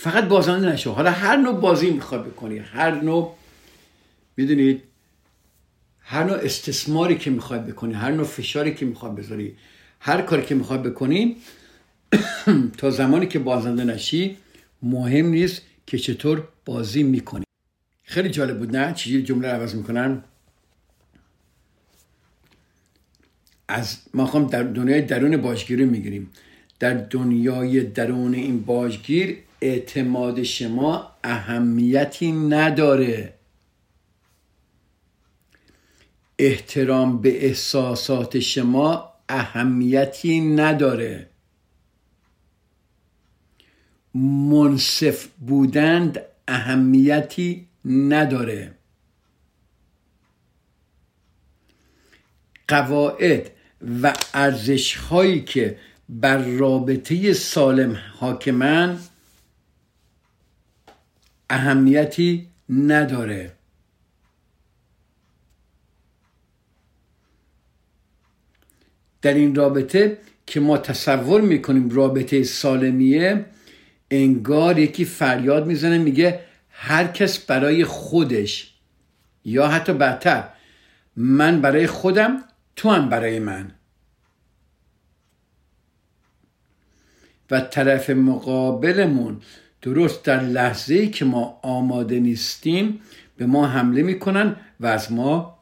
فقط 0.00 0.24
بازنده 0.24 0.66
نشو. 0.72 0.92
حالا 0.92 1.10
هر 1.10 1.36
نوع 1.36 1.60
بازی 1.60 1.90
می‌خواد 1.90 2.26
بکنی 2.26 2.58
هر 2.58 2.90
نوع 3.00 3.36
می‌دونید 4.36 4.82
هر 6.00 6.24
نوع 6.24 6.36
استثماری 6.36 7.18
که 7.18 7.30
می‌خواد 7.30 7.66
بکنی 7.66 7.94
هر 7.94 8.10
نوع 8.10 8.24
فشاری 8.24 8.74
که 8.74 8.86
می‌خواد 8.86 9.14
بذاری 9.14 9.56
هر 10.00 10.22
کاری 10.22 10.42
که 10.42 10.54
می‌خواد 10.54 10.82
بکنی 10.82 11.36
تا 12.78 12.90
زمانی 12.90 13.26
که 13.26 13.38
بازنده 13.38 13.84
نشی 13.84 14.36
مهم 14.82 15.26
نیست 15.26 15.62
که 15.86 15.98
چطور 15.98 16.48
بازی 16.64 17.02
می‌کنی. 17.02 17.44
خیلی 18.02 18.28
جالب 18.28 18.58
بود 18.58 18.76
نه؟ 18.76 18.92
چیزی 18.92 19.22
جمله 19.22 19.48
عوض 19.48 19.74
می‌کنن 19.74 20.24
از 23.68 23.98
ما 24.14 24.26
خواهم 24.26 24.46
در 24.46 24.62
دنیای 24.62 25.02
درون 25.02 25.36
باجگیری 25.36 25.84
می‌گیریم. 25.84 26.30
در 26.78 26.94
دنیای 26.94 27.80
درون 27.80 28.34
این 28.34 28.62
باجگیر 28.62 29.38
اعتماد 29.60 30.42
شما 30.42 31.12
اهمیتی 31.24 32.32
نداره. 32.32 33.34
احترام 36.38 37.20
به 37.20 37.46
احساسات 37.46 38.38
شما 38.38 39.12
اهمیتی 39.28 40.40
نداره. 40.40 41.30
منصف 44.14 45.26
بودند 45.26 46.20
اهمیتی 46.48 47.66
نداره. 47.84 48.74
قواعد 52.68 53.50
و 54.02 54.14
ارزش 54.34 54.96
هایی 54.96 55.44
که 55.44 55.78
بر 56.08 56.38
رابطه 56.38 57.32
سالم 57.32 57.98
حاکمن 58.18 58.98
اهمیتی 61.50 62.48
نداره. 62.68 63.52
در 69.22 69.34
این 69.34 69.54
رابطه 69.54 70.18
که 70.46 70.60
ما 70.60 70.78
تصور 70.78 71.40
می‌کنیم 71.40 71.90
رابطه 71.90 72.42
سالمیه 72.42 73.46
انگار 74.10 74.78
یکی 74.78 75.04
فریاد 75.04 75.66
می‌زنه 75.66 75.98
میگه 75.98 76.40
هر 76.70 77.06
کس 77.06 77.38
برای 77.38 77.84
خودش. 77.84 78.74
یا 79.44 79.68
حتی 79.68 79.92
بدتر 79.92 80.48
من 81.16 81.60
برای 81.60 81.86
خودم 81.86 82.44
تو 82.76 82.90
هم 82.90 83.08
برای 83.08 83.38
من. 83.38 83.74
و 87.50 87.60
طرف 87.60 88.10
مقابلمون 88.10 89.40
درست 89.82 90.24
در 90.24 90.42
لحظه 90.42 91.06
که 91.06 91.24
ما 91.24 91.60
آماده 91.62 92.20
نیستیم 92.20 93.00
به 93.36 93.46
ما 93.46 93.66
حمله 93.66 94.02
می‌کنن 94.02 94.56
و 94.80 94.86
از 94.86 95.12
ما 95.12 95.58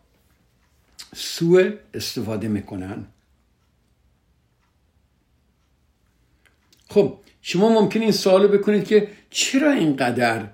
سوء 1.14 1.70
استفاده 1.94 2.48
می‌کنن. 2.48 3.06
خب 6.88 7.18
شما 7.42 7.68
ممکن 7.68 8.00
این 8.00 8.12
سوال 8.12 8.46
بکنید 8.46 8.84
که 8.84 9.08
چرا 9.30 9.72
اینقدر 9.72 10.48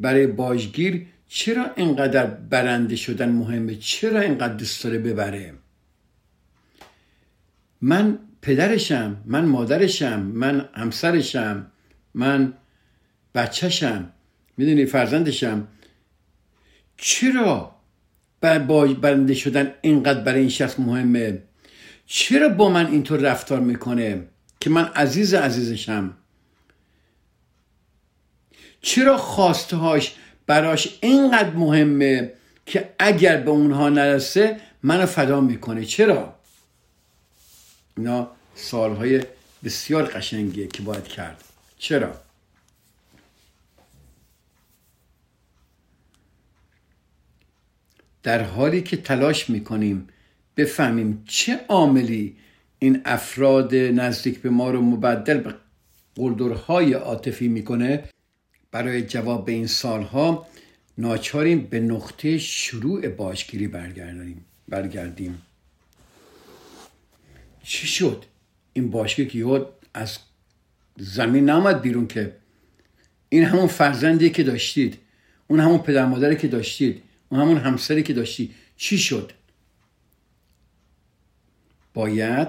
برای 0.00 0.26
باجگیر 0.26 1.06
چرا 1.28 1.70
اینقدر 1.76 2.26
برنده 2.26 2.96
شدن 2.96 3.28
مهمه؟ 3.28 3.74
چرا 3.74 4.20
اینقدر 4.20 4.54
دوست 4.54 4.84
داره 4.84 4.98
ببره؟ 4.98 5.54
من 7.80 8.18
پدرشم 8.42 9.22
من 9.24 9.44
مادرشم 9.44 10.20
من 10.20 10.68
همسرشم 10.74 11.66
من 12.14 12.52
بچهشم 13.34 14.12
می‌دونی 14.56 14.86
فرزندشم. 14.86 15.68
چرا 16.96 17.76
برنده 18.40 19.34
شدن 19.34 19.74
اینقدر 19.80 20.20
برای 20.20 20.40
این 20.40 20.48
شخص 20.48 20.78
مهمه؟ 20.78 21.42
چرا 22.06 22.48
با 22.48 22.68
من 22.68 22.86
اینطور 22.86 23.20
رفتار 23.20 23.60
می‌کنه 23.60 24.26
که 24.60 24.70
من 24.70 24.84
عزیز 24.84 25.34
عزیزشم؟ 25.34 26.14
چرا 28.82 29.16
خواستهاش 29.16 30.14
براش 30.46 30.98
اینقدر 31.00 31.50
مهمه 31.50 32.32
که 32.66 32.94
اگر 32.98 33.36
به 33.36 33.50
اونها 33.50 33.88
نرسه 33.88 34.60
منو 34.82 35.06
فدا 35.06 35.40
می‌کنه؟ 35.40 35.84
چرا؟ 35.84 36.34
اینا 37.96 38.30
سالهای 38.54 39.22
بسیار 39.64 40.04
قشنگیه 40.04 40.66
که 40.66 40.82
باید 40.82 41.08
کرد. 41.08 41.44
چرا؟ 41.80 42.14
در 48.22 48.42
حالی 48.42 48.82
که 48.82 48.96
تلاش 48.96 49.50
می‌کنیم 49.50 50.08
بفهمیم 50.56 51.24
چه 51.26 51.60
عاملی 51.68 52.36
این 52.78 53.02
افراد 53.04 53.74
نزدیک 53.74 54.38
به 54.38 54.50
ما 54.50 54.70
رو 54.70 54.80
مبدل 54.80 55.38
به 55.38 55.54
قلدرهای 56.14 56.92
عاطفی 56.92 57.48
می‌کنه 57.48 58.04
برای 58.70 59.02
جواب 59.02 59.44
به 59.44 59.52
این 59.52 59.66
سالها 59.66 60.46
ناچاریم 60.98 61.60
به 61.60 61.80
نقطه 61.80 62.38
شروع 62.38 63.08
باشگیری 63.08 63.68
برگردیم 63.68 64.44
برگردیم. 64.68 65.42
چی 67.62 67.86
شد؟ 67.86 68.24
این 68.72 68.90
باشگیر 68.90 69.28
که 69.28 69.66
از 69.94 70.18
زمین 70.96 71.44
نامد 71.44 71.82
بیرون 71.82 72.06
که 72.06 72.36
این 73.28 73.44
همون 73.44 73.66
فرزندی 73.66 74.30
که 74.30 74.42
داشتید 74.42 74.98
اون 75.48 75.60
همون 75.60 75.78
پدر 75.78 76.06
مادری 76.06 76.36
که 76.36 76.48
داشتید 76.48 77.02
اون 77.28 77.40
همون 77.40 77.56
همسری 77.56 78.02
که 78.02 78.12
داشتی 78.12 78.54
چی 78.76 78.98
شد؟ 78.98 79.32
باید 81.94 82.48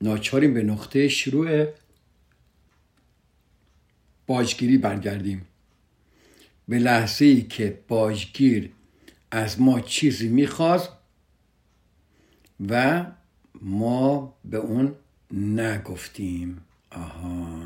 ناچاریم 0.00 0.54
به 0.54 0.62
نقطه 0.62 1.08
شروع 1.08 1.66
باجگیری 4.26 4.78
برگردیم. 4.78 5.46
به 6.68 6.78
لحظه 6.78 7.24
ای 7.24 7.42
که 7.42 7.78
باجگیر 7.88 8.70
از 9.30 9.60
ما 9.60 9.80
چیزی 9.80 10.28
می‌خواست 10.28 10.88
و 12.68 13.06
ما 13.62 14.34
به 14.44 14.56
اون 14.56 14.94
نگفتیم. 15.32 16.60
آها. 16.90 17.60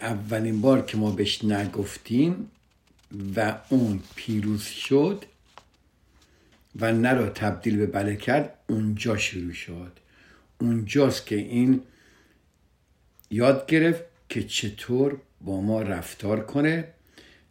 اولین 0.00 0.60
بار 0.60 0.82
که 0.82 0.96
ما 0.96 1.10
بهش 1.10 1.44
نگفتیم 1.44 2.50
و 3.36 3.58
اون 3.68 4.02
پیروز 4.14 4.62
شد 4.62 5.24
و 6.80 6.92
نه 6.92 7.26
تبدیل 7.26 7.76
به 7.76 7.86
بله 7.86 8.16
کرد 8.16 8.58
اونجا 8.68 9.16
شروع 9.16 9.52
شد. 9.52 9.92
اونجاست 10.60 11.26
که 11.26 11.36
این 11.36 11.82
یاد 13.30 13.66
گرفت 13.66 14.04
که 14.28 14.42
چطور 14.42 15.20
با 15.40 15.60
ما 15.60 15.82
رفتار 15.82 16.46
کنه 16.46 16.88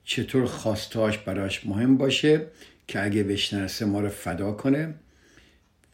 چطور 0.04 0.46
خواستهاش 0.46 1.18
براش 1.18 1.66
مهم 1.66 1.98
باشه 1.98 2.48
که 2.88 3.04
اگه 3.04 3.24
بشنرسه 3.24 3.86
ما 3.86 4.00
رو 4.00 4.10
فدا 4.10 4.52
کنه. 4.52 4.94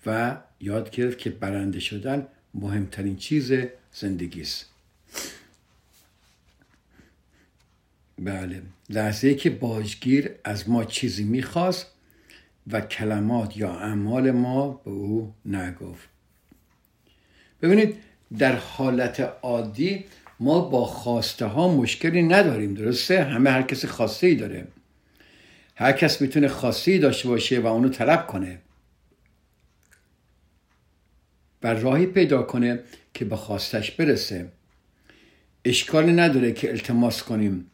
و 0.05 0.37
یاد 0.59 0.91
گرفت 0.91 1.17
که 1.17 1.29
برنده 1.29 1.79
شدن 1.79 2.27
مهمترین 2.53 3.15
چیز 3.15 3.51
زندگی 3.93 4.41
است. 4.41 4.65
بله 8.19 8.61
لحظه 8.89 9.35
که 9.35 9.49
باجگیر 9.49 10.31
از 10.43 10.69
ما 10.69 10.85
چیزی 10.85 11.23
می‌خواست 11.23 11.87
و 12.71 12.81
کلمات 12.81 13.57
یا 13.57 13.73
اعمال 13.73 14.31
ما 14.31 14.69
به 14.69 14.91
او 14.91 15.33
نگفت. 15.45 16.09
ببینید 17.61 17.95
در 18.37 18.55
حالت 18.55 19.19
عادی 19.41 20.05
ما 20.39 20.59
با 20.59 20.85
خواسته 20.85 21.45
ها 21.45 21.75
مشکلی 21.75 22.23
نداریم 22.23 22.73
درسته؟ 22.73 23.23
همه 23.23 23.49
هر 23.49 23.61
کسی 23.61 23.87
خواسته 23.87 24.27
ای 24.27 24.35
داره. 24.35 24.67
هر 25.75 25.91
کس 25.91 26.21
می‌تونه 26.21 26.47
خواسته 26.47 26.91
ای 26.91 26.99
داشته 26.99 27.27
باشه 27.27 27.59
و 27.59 27.67
اونو 27.67 27.89
طلب 27.89 28.27
کنه. 28.27 28.59
و 31.63 31.73
راهی 31.73 32.05
پیدا 32.05 32.43
کنه 32.43 32.79
که 33.13 33.25
به 33.25 33.35
خواستش 33.35 33.91
برسه. 33.91 34.51
اشکالی 35.65 36.13
نداره 36.13 36.51
که 36.51 36.69
التماس 36.69 37.23
کنیم. 37.23 37.65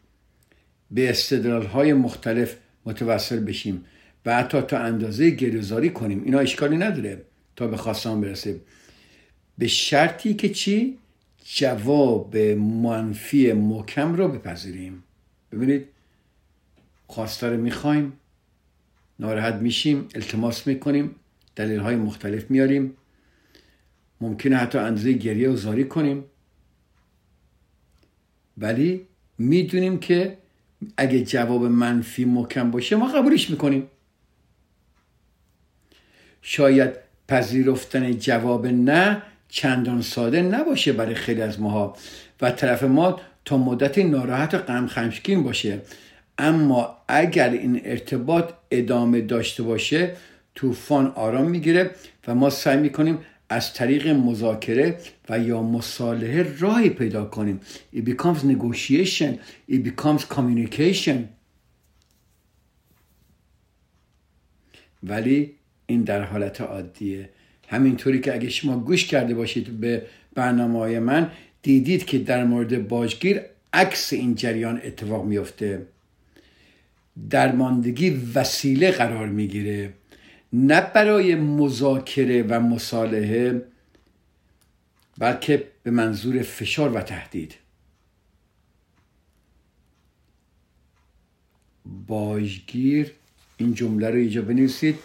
به 0.92 1.10
استدلال 1.10 1.66
های 1.66 1.94
مختلف 1.94 2.56
متوسل 2.86 3.40
بشیم 3.40 3.86
و 4.26 4.36
حتی 4.36 4.62
تا 4.62 4.78
اندازه 4.78 5.30
گریزاری 5.30 5.90
کنیم. 5.90 6.24
اینا 6.24 6.40
اشکالی 6.40 6.78
نداره 6.78 7.22
تا 7.56 7.68
به 7.68 7.78
خواستان 7.78 8.22
برسه. 8.22 8.62
به 9.58 9.68
شرطی 9.68 10.34
که 10.34 10.50
چی؟ 10.50 10.98
جواب 11.46 12.38
منفی 12.38 13.54
محکم 13.54 14.14
رو 14.16 14.28
بپذیریم. 14.28 15.04
ببینید 15.52 15.86
خواسته 17.08 17.50
رو 17.50 17.58
می‌خوایم 17.58 18.14
ناراحت 19.20 19.54
میشیم 19.54 20.08
التماس 20.16 20.68
می‌کنیم 20.68 21.16
دلیل 21.56 21.80
های 21.80 21.96
مختلف 21.96 22.52
میاریم 22.52 22.94
ممکنه 24.22 24.56
حتی 24.56 24.78
اندازه 24.78 25.14
گریه 25.14 25.50
و 25.50 25.56
زاری 25.56 25.84
کنیم. 25.84 26.24
ولی 28.58 29.08
می‌دونیم 29.38 30.00
که 30.00 30.38
اگه 30.98 31.24
جواب 31.24 31.64
منفی 31.64 32.26
محکم 32.26 32.72
باشه 32.72 32.96
ما 32.96 33.08
قبولش 33.08 33.50
می‌کنیم. 33.50 33.88
شاید 36.42 36.90
پذیرفتن 37.28 38.12
جواب 38.12 38.68
نه 38.68 39.22
چندان 39.50 40.02
ساده 40.02 40.42
نباشه 40.42 40.94
برای 40.94 41.16
خیلی 41.16 41.42
از 41.42 41.60
ماها 41.60 41.98
و 42.42 42.52
طرف 42.52 42.84
ما 42.84 43.22
تا 43.46 43.58
مدت 43.58 43.98
ناراحت 43.98 44.54
و 44.54 44.58
غم 44.58 45.44
باشه. 45.44 45.82
اما 46.38 46.98
اگر 47.08 47.50
این 47.50 47.82
ارتباط 47.86 48.54
ادامه 48.72 49.22
داشته 49.22 49.64
باشه 49.64 50.16
طوفان 50.56 51.08
آرام 51.08 51.50
می‌گیره 51.50 51.92
و 52.28 52.36
ما 52.36 52.50
سعی 52.50 52.78
می‌کنیم 52.78 53.20
از 53.50 53.74
طریق 53.74 54.08
مذاکره 54.08 54.98
و 55.30 55.40
یا 55.40 55.62
مصالحه 55.62 56.56
راهی 56.60 56.90
پیدا 56.90 57.26
کنیم. 57.26 57.60
It 57.96 58.00
becomes 58.00 58.40
negotiation. 58.44 59.32
It 59.72 59.80
becomes 59.88 60.22
communication. 60.36 61.18
ولی 65.04 65.52
این 65.86 66.04
در 66.04 66.22
حالت 66.22 66.62
عادیه. 66.62 67.30
همینطوری 67.68 68.20
که 68.20 68.34
اگه 68.34 68.50
شما 68.50 68.80
گوش 68.80 69.06
کرده 69.06 69.34
باشید 69.34 69.68
به 69.80 70.06
برنامه 70.34 70.80
های 70.80 71.00
من 71.00 71.32
دیدید 71.62 72.06
که 72.06 72.18
در 72.18 72.44
مورد 72.44 72.88
باجگیر 72.88 73.42
عکس 73.74 74.14
این 74.14 74.36
جریان 74.36 74.82
اتفاق 74.84 75.26
میفته 75.26 75.86
درماندگی 77.30 78.22
وسیله 78.36 78.92
قرار 78.92 79.28
می‌گیره. 79.28 79.94
نه 80.54 80.82
برای 80.82 81.36
مذاکره 81.36 82.44
و 82.44 82.60
مصالحه 82.60 83.66
بلکه 85.18 85.68
به 85.84 85.92
منظور 85.92 86.42
فشار 86.42 86.96
و 86.96 87.02
تهدید. 87.02 87.56
باجگیر 92.08 93.12
این 93.58 93.74
جمله 93.74 94.10
رو 94.10 94.16
اینجا 94.16 94.42
بنویسید. 94.42 95.00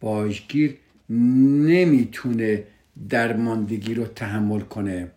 باجگیر 0.00 0.76
نمی‌تونه 1.08 2.64
درماندگی 3.08 3.94
رو 3.94 4.06
تحمل 4.06 4.60
کنه. 4.60 5.10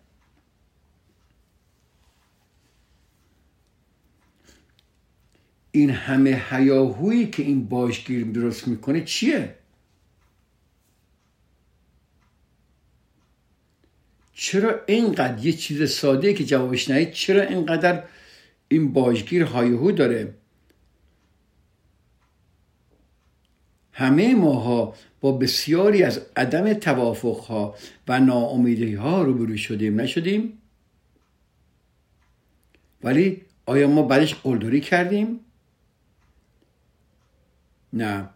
این 5.72 5.90
همه 5.90 6.42
هیاهویی 6.50 7.26
که 7.26 7.42
این 7.42 7.68
باشگیر 7.68 8.24
درست 8.24 8.68
می‌کنه 8.68 9.04
چیه؟ 9.04 9.59
چرا 14.42 14.80
اینقدر 14.86 15.46
یه 15.46 15.52
چیز 15.52 15.90
ساده 15.90 16.34
که 16.34 16.44
جوابش 16.44 16.90
نهید 16.90 17.12
چرا 17.12 17.42
اینقدر 17.42 18.02
این 18.68 18.92
باجگیر 18.92 19.42
هایهو 19.42 19.92
داره؟ 19.92 20.34
همه 23.92 24.34
ماها 24.34 24.94
با 25.20 25.32
بسیاری 25.32 26.02
از 26.02 26.20
عدم 26.36 26.72
توافق 26.72 27.36
ها 27.36 27.74
و 28.08 28.20
ناامیدی 28.20 28.94
ها 28.94 29.22
روبرو 29.22 29.56
شدیم 29.56 30.00
نشدیم؟ 30.00 30.58
ولی 33.02 33.42
آیا 33.66 33.88
ما 33.88 34.02
بعدش 34.02 34.34
قلدری 34.34 34.80
کردیم؟ 34.80 35.40
نه. 37.92 38.28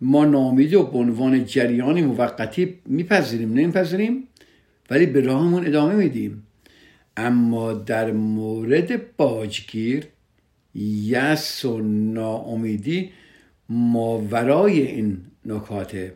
ما 0.00 0.24
ناامیدی 0.24 0.74
و 0.74 0.82
به 0.82 0.98
عنوان 0.98 1.44
جریان 1.44 2.00
موقتی 2.00 2.78
میپذیریم 2.86 3.52
نمیپذیریم؟ 3.52 4.28
ولی 4.92 5.06
به 5.06 5.20
راهمون 5.20 5.66
ادامه 5.66 5.94
میدیم. 5.94 6.46
اما 7.16 7.72
در 7.72 8.10
مورد 8.12 9.16
باجگیر 9.16 10.06
یس 10.74 11.64
و 11.64 11.80
ناامیدی 11.82 13.10
ماورای 13.68 14.82
این 14.82 15.18
نکاته. 15.46 16.12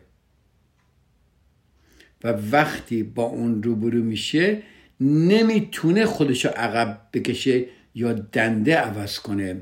و 2.23 2.27
وقتی 2.51 3.03
با 3.03 3.23
اون 3.23 3.63
روبرو 3.63 4.03
میشه 4.03 4.61
نمی‌تونه 5.01 6.05
خودشو 6.05 6.49
عقب 6.49 7.01
بکشه 7.13 7.65
یا 7.95 8.13
دنده 8.13 8.77
عوض 8.77 9.19
کنه. 9.19 9.61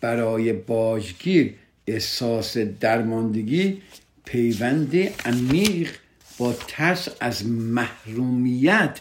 برای 0.00 0.52
باجگیر 0.52 1.54
احساس 1.86 2.58
درماندگی 2.58 3.82
پیوند 4.24 4.96
عمیق 5.24 5.90
با 6.38 6.52
ترس 6.52 7.08
از 7.20 7.46
محرومیت 7.46 9.00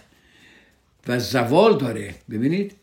و 1.08 1.20
زوال 1.20 1.78
داره. 1.78 2.16
ببینید. 2.30 2.76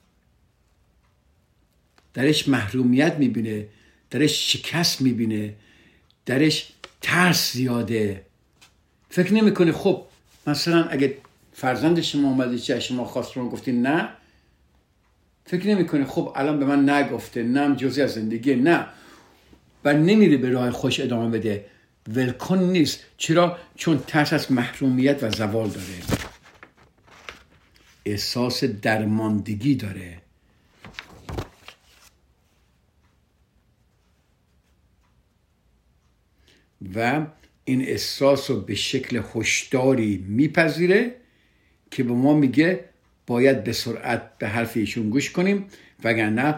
درش 2.14 2.48
محرومیت 2.48 3.14
می‌بینه 3.14 3.66
درش 4.10 4.52
شکست 4.52 5.00
می‌بینه 5.00 5.54
درش 6.26 6.72
ترس 7.00 7.52
زیاده. 7.52 8.24
فکر 9.10 9.34
نمی‌کنه 9.34 9.72
خب 9.72 10.04
مثلا 10.46 10.84
اگه 10.84 11.16
فرزند 11.52 12.00
شما 12.00 12.28
اومده 12.28 12.58
چه 12.58 12.80
شما 12.80 13.04
خواست 13.04 13.36
رو 13.36 13.48
گفتین؟ 13.48 13.86
نه. 13.86 14.08
فکر 15.46 15.66
نمی‌کنه 15.66 16.04
خب 16.04 16.32
الان 16.36 16.58
به 16.58 16.64
من 16.64 16.90
نگفته 16.90 17.42
نه 17.42 17.76
جزی 17.76 18.02
از 18.02 18.14
زندگی 18.14 18.54
نه. 18.54 18.86
و 19.84 19.92
نمیره 19.92 20.36
به 20.36 20.50
راه 20.50 20.70
خوش 20.70 21.00
ادامه 21.00 21.38
بده. 21.38 21.64
ولکن 22.08 22.58
نیست 22.58 23.00
چرا؟ 23.16 23.58
چون 23.76 23.98
ترس 24.06 24.32
از 24.32 24.52
محرومیت 24.52 25.22
و 25.22 25.30
زوال 25.30 25.68
داره. 25.68 25.86
احساس 28.04 28.64
درماندگی 28.64 29.74
داره. 29.74 30.22
و 36.94 37.26
این 37.64 37.82
احساس 37.82 38.50
رو 38.50 38.60
به 38.60 38.74
شکل 38.74 39.22
هشداری 39.34 40.24
میپذیره 40.28 41.14
که 41.90 42.02
به 42.02 42.12
ما 42.12 42.34
میگه 42.34 42.84
باید 43.26 43.64
به 43.64 43.72
سرعت 43.72 44.38
به 44.38 44.48
حرف 44.48 44.76
ایشون 44.76 45.10
گوش 45.10 45.30
کنیم 45.30 45.66
وگرنه 46.04 46.54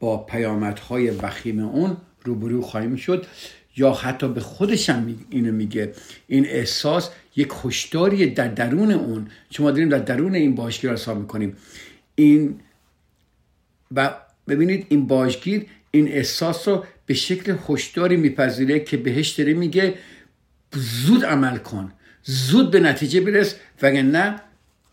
با 0.00 0.18
پیامدهای 0.18 1.10
وخیم 1.10 1.60
اون 1.60 1.96
روبرو 2.24 2.62
خواهیم 2.62 2.96
شد. 2.96 3.26
یا 3.76 3.92
حتی 3.92 4.28
به 4.28 4.40
خودش 4.40 4.90
هم 4.90 5.18
اینو 5.30 5.52
میگه. 5.52 5.92
این 6.26 6.46
احساس 6.46 7.10
یک 7.36 7.48
هشداری 7.64 8.26
در 8.26 8.48
درون 8.48 8.90
اون. 8.90 9.26
چون 9.50 9.66
ما 9.66 9.70
داریم 9.70 9.88
در 9.88 9.98
درون 9.98 10.34
این 10.34 10.54
باشگیر 10.54 10.92
حساب 10.92 11.18
می‌کنیم. 11.18 11.56
این 12.14 12.60
و 13.94 14.14
ببینید 14.48 14.86
این 14.88 15.06
باشگیر 15.06 15.66
این 15.90 16.08
احساس 16.08 16.68
رو 16.68 16.84
به 17.06 17.14
شکل 17.14 17.56
هشداری 17.68 18.16
میپذیره 18.16 18.80
که 18.80 18.96
بهش 18.96 19.28
داره 19.30 19.54
میگه 19.54 19.94
زود 20.72 21.24
عمل 21.24 21.56
کن. 21.56 21.92
زود 22.22 22.70
به 22.70 22.80
نتیجه 22.80 23.20
برس. 23.20 23.54
وگرنه 23.82 24.40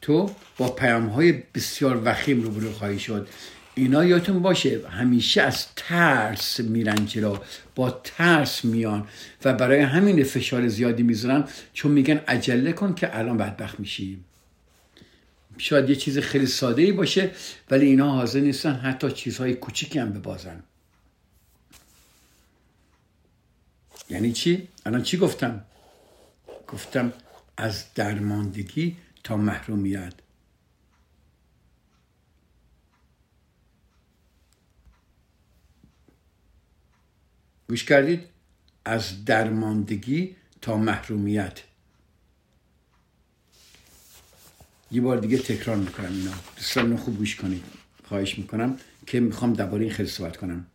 تو 0.01 0.31
با 0.57 0.69
پیام 0.69 1.05
های 1.05 1.43
بسیار 1.55 2.01
وخیم 2.05 2.41
روبرو 2.41 2.71
خواهی 2.71 2.99
شد. 2.99 3.27
اینا 3.75 4.05
یادتون 4.05 4.41
باشه 4.41 4.87
همیشه 4.89 5.41
از 5.41 5.65
ترس 5.75 6.59
میرن 6.59 7.05
جلو 7.05 7.37
با 7.75 8.01
ترس 8.03 8.65
میان 8.65 9.07
و 9.45 9.53
برای 9.53 9.79
همین 9.79 10.23
فشار 10.23 10.67
زیادی 10.67 11.03
می‌ذارن 11.03 11.47
چون 11.73 11.91
میگن 11.91 12.17
عجله 12.17 12.73
کن 12.73 12.93
که 12.93 13.17
الان 13.17 13.37
بدبخت 13.37 13.79
میشی 13.79 14.19
شاید 15.57 15.89
یه 15.89 15.95
چیز 15.95 16.17
خیلی 16.17 16.45
ساده 16.45 16.81
ای 16.81 16.91
باشه 16.91 17.31
ولی 17.71 17.85
اینا 17.85 18.11
حاضر 18.11 18.39
نیستن 18.39 18.73
حتی 18.73 19.11
چیزهای 19.11 19.53
کوچیکی 19.53 19.99
هم 19.99 20.13
ببازن 20.13 20.63
یعنی 24.09 24.31
چی؟ 24.31 24.67
الان 24.85 25.03
چی 25.03 25.17
گفتم؟ 25.17 25.65
گفتم 26.67 27.13
از 27.57 27.93
درماندگی 27.95 28.97
تا 29.23 29.37
محرومیت 29.37 30.13
گوش 37.71 37.83
کردید؟ 37.83 38.19
از 38.85 39.25
درماندگی 39.25 40.35
تا 40.61 40.77
محرومیت. 40.77 41.59
یه 44.91 45.01
بار 45.01 45.17
دیگه 45.17 45.37
تکرار 45.37 45.77
می‌کنم 45.77 46.11
اینا 46.11 46.31
دوستان 46.55 46.97
خوب 46.97 47.17
گوش 47.17 47.35
کنید. 47.35 47.63
خواهش 48.03 48.37
می‌کنم 48.37 48.77
که 49.07 49.19
می‌خوام 49.19 49.53
درباره 49.53 49.83
این 49.83 49.93
خیلی 49.93 50.09
صحبت 50.09 50.37
کنم. 50.37 50.65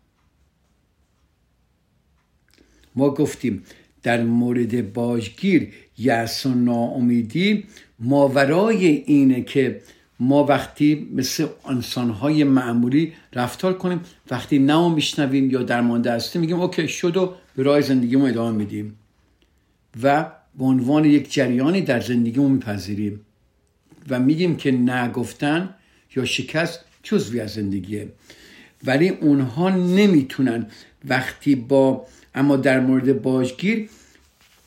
ما 2.94 3.10
گفتیم 3.10 3.64
در 4.02 4.22
مورد 4.22 4.92
باجگیر 4.92 5.72
یأس 5.98 6.46
و 6.46 6.54
ناامیدی 6.54 7.64
ماورای 7.98 8.86
اینه 8.86 9.42
که 9.42 9.82
ما 10.20 10.44
وقتی 10.44 11.08
مثل 11.14 11.46
انسانهای 11.68 12.44
معمولی 12.44 13.12
رفتار 13.32 13.78
کنیم 13.78 14.00
وقتی 14.30 14.58
نه 14.58 14.94
میشنویم 14.94 15.50
یا 15.50 15.62
درمانده 15.62 16.12
هستیم 16.12 16.40
میگیم 16.40 16.60
اوکی 16.60 16.88
شد 16.88 17.16
و 17.16 17.34
به 17.56 17.62
راه 17.62 17.80
زندگی 17.80 18.16
ما 18.16 18.26
ادامه 18.26 18.56
میدیم. 18.56 18.96
و 20.02 20.26
به 20.58 20.64
عنوان 20.64 21.04
یک 21.04 21.32
جریانی 21.32 21.80
در 21.80 22.00
زندگیمون 22.00 22.52
میپذیریم 22.52 23.20
و 24.10 24.20
میگیم 24.20 24.56
که 24.56 24.70
نگفتن 24.70 25.74
یا 26.16 26.24
شکست 26.24 26.80
جزوی 27.02 27.40
از 27.40 27.50
زندگیه. 27.50 28.08
ولی 28.84 29.08
اونها 29.08 29.70
نمی‌تونن 29.70 30.66
وقتی 31.04 31.54
با 31.54 32.06
اما 32.34 32.56
در 32.56 32.80
مورد 32.80 33.22
باجگیر 33.22 33.88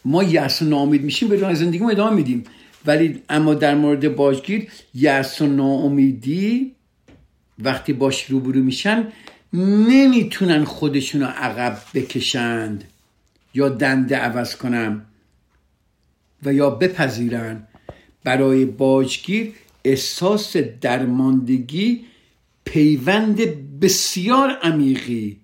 ما 0.05 0.23
یأس 0.23 0.61
و 0.61 0.65
ناامید 0.65 1.03
میشیم 1.03 1.29
به 1.29 1.53
زندگی 1.55 1.79
ما 1.79 1.89
ادامه 1.89 2.15
میدیم. 2.15 2.43
ولی 2.89 3.21
اما 3.29 3.53
در 3.53 3.75
مورد 3.75 4.15
باجگیر 4.15 4.67
یأس 4.93 5.41
و 5.41 5.47
ناامیدی 5.47 6.75
وقتی 7.59 7.93
باش 7.93 8.25
روبرو 8.25 8.63
میشن 8.63 9.07
نمی‌تونن 9.53 10.63
خودشون 10.63 11.21
رو 11.21 11.27
عقب 11.27 11.77
بکشند 11.93 12.83
یا 13.53 13.69
دنده 13.69 14.15
عوض 14.15 14.55
کنن 14.55 15.01
و 16.43 16.53
یا 16.53 16.69
بپذیرن. 16.69 17.67
برای 18.23 18.65
باجگیر 18.65 19.53
احساس 19.83 20.57
درماندگی 20.57 22.05
پیوند 22.65 23.37
بسیار 23.79 24.49
عمیقی 24.49 25.37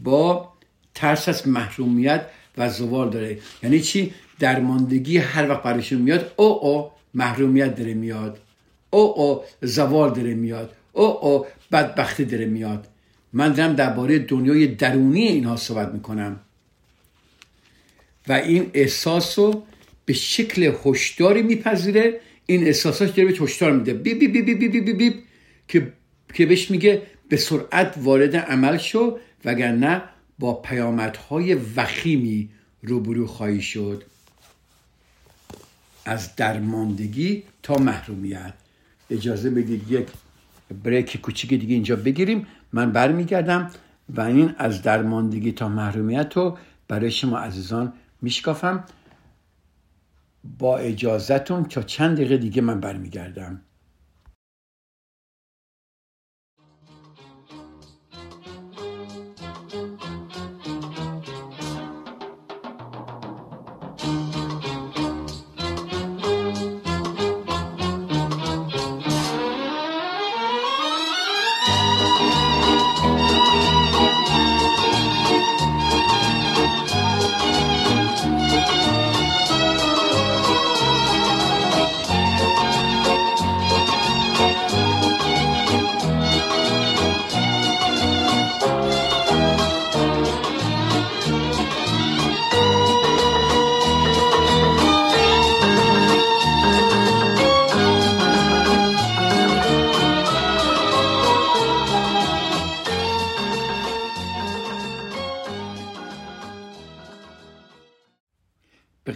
با 0.00 0.52
ترس 0.94 1.28
از 1.28 1.48
محرومیت 1.48 2.26
و 2.58 2.70
زوال 2.70 3.10
داره. 3.10 3.38
یعنی 3.62 3.80
چی؟ 3.80 4.14
درماندگی 4.38 5.18
هر 5.18 5.48
وقت 5.48 5.62
برشون 5.62 6.02
میاد 6.02 6.32
او 6.36 6.44
او 6.44 6.90
محرومیت 7.14 7.76
داره 7.76 7.94
میاد. 7.94 8.38
او 8.90 9.00
او 9.00 9.42
زوال 9.62 10.14
داره 10.14 10.34
میاد. 10.34 10.72
او 10.92 11.04
او 11.04 11.46
بدبختی 11.72 12.24
داره 12.24 12.46
میاد. 12.46 12.88
من 13.32 13.52
دارم 13.52 13.72
درباره 13.72 14.18
دنیای 14.18 14.66
درونی 14.66 15.22
اینها 15.22 15.56
صحبت 15.56 15.92
می‌کنم. 15.92 16.40
و 18.28 18.32
این 18.32 18.70
احساس 18.74 19.38
رو 19.38 19.62
به 20.04 20.12
شکل 20.12 20.72
هشداری 20.84 21.42
میپذیره. 21.42 22.20
این 22.46 22.64
احساساش 22.66 23.10
داره 23.10 23.28
به 23.32 23.38
هشدار 23.44 23.72
میده. 23.72 23.94
بی 23.94 24.14
بی 24.14 24.28
بی 24.28 24.42
بی 24.42 24.54
بی 24.54 24.80
بی 24.80 24.92
بی, 24.92 25.14
که 25.68 25.92
که 26.34 26.46
بهش 26.46 26.70
میگه 26.70 27.02
به 27.28 27.36
سرعت 27.36 27.94
وارد 27.96 28.36
عمل 28.36 28.78
شو 28.78 29.18
وگرنه 29.44 30.02
با 30.38 30.54
پیامدهای 30.54 31.54
وخیمی 31.76 32.48
روبرو 32.82 33.26
خواهی 33.26 33.62
شد. 33.62 34.04
از 36.04 36.36
درماندگی 36.36 37.42
تا 37.62 37.74
محرومیت. 37.74 38.54
اجازه 39.10 39.50
بدید 39.50 39.90
یک 39.90 40.08
بریک 40.84 41.20
کوچیک 41.20 41.50
دیگه 41.50 41.74
اینجا 41.74 41.96
بگیریم. 41.96 42.46
من 42.72 42.92
برمیگردم 42.92 43.70
و 44.08 44.20
این 44.20 44.54
از 44.58 44.82
درماندگی 44.82 45.52
تا 45.52 45.68
محرومیت 45.68 46.36
رو 46.36 46.58
برای 46.88 47.10
شما 47.10 47.38
عزیزان 47.38 47.92
میشکافم. 48.22 48.84
با 50.58 50.78
اجازتون 50.78 51.64
تا 51.64 51.82
چند 51.82 52.16
دقیقه 52.16 52.36
دیگه 52.36 52.62
من 52.62 52.80
برمیگردم. 52.80 53.60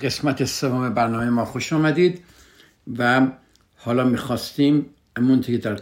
قسمت 0.02 0.44
سوم 0.44 0.94
برنامه 0.94 1.30
ما 1.30 1.44
خوش 1.44 1.72
آمدید 1.72 2.24
و 2.98 3.26
حالا 3.76 4.04
می‌خواستیم 4.04 4.86
امون 5.16 5.40
که 5.40 5.58
در 5.58 5.80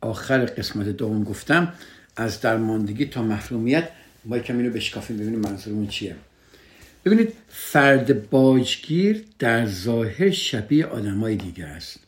آخر 0.00 0.44
قسمت 0.44 0.88
دوم 0.88 1.24
گفتم 1.24 1.72
از 2.16 2.40
درماندگی 2.40 3.06
تا 3.06 3.22
محرومیت 3.22 3.88
ما 4.24 4.38
کمی 4.38 4.66
رو 4.66 4.72
بشکافیم 4.72 5.16
ببینیم 5.16 5.40
منظورمون 5.40 5.86
چیه. 5.86 6.16
ببینید 7.04 7.32
فرد 7.48 8.30
باجگیر 8.30 9.24
در 9.38 9.66
ظاهر 9.66 10.30
شبیه 10.30 10.86
آدمای 10.86 11.36
دیگه 11.36 11.64
است. 11.64 12.00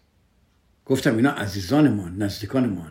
گفتم 0.86 1.16
اینا 1.16 1.30
عزیزانمان 1.30 2.22
نزدیکانمان. 2.22 2.90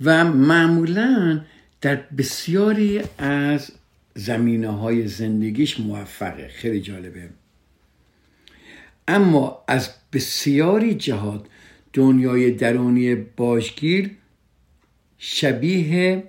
و 0.00 0.24
معمولا 0.24 1.40
در 1.80 1.96
بسیاری 1.96 3.02
از 3.18 3.70
زمینه 4.18 4.68
های 4.68 5.06
زندگیش 5.06 5.80
موفقه. 5.80 6.48
خیلی 6.48 6.80
جالبه. 6.80 7.28
اما 9.08 9.64
از 9.68 9.90
بسیاری 10.12 10.94
جهات 10.94 11.46
دنیای 11.92 12.50
درونی 12.50 13.14
باجگیر 13.14 14.10
شبیه 15.18 16.22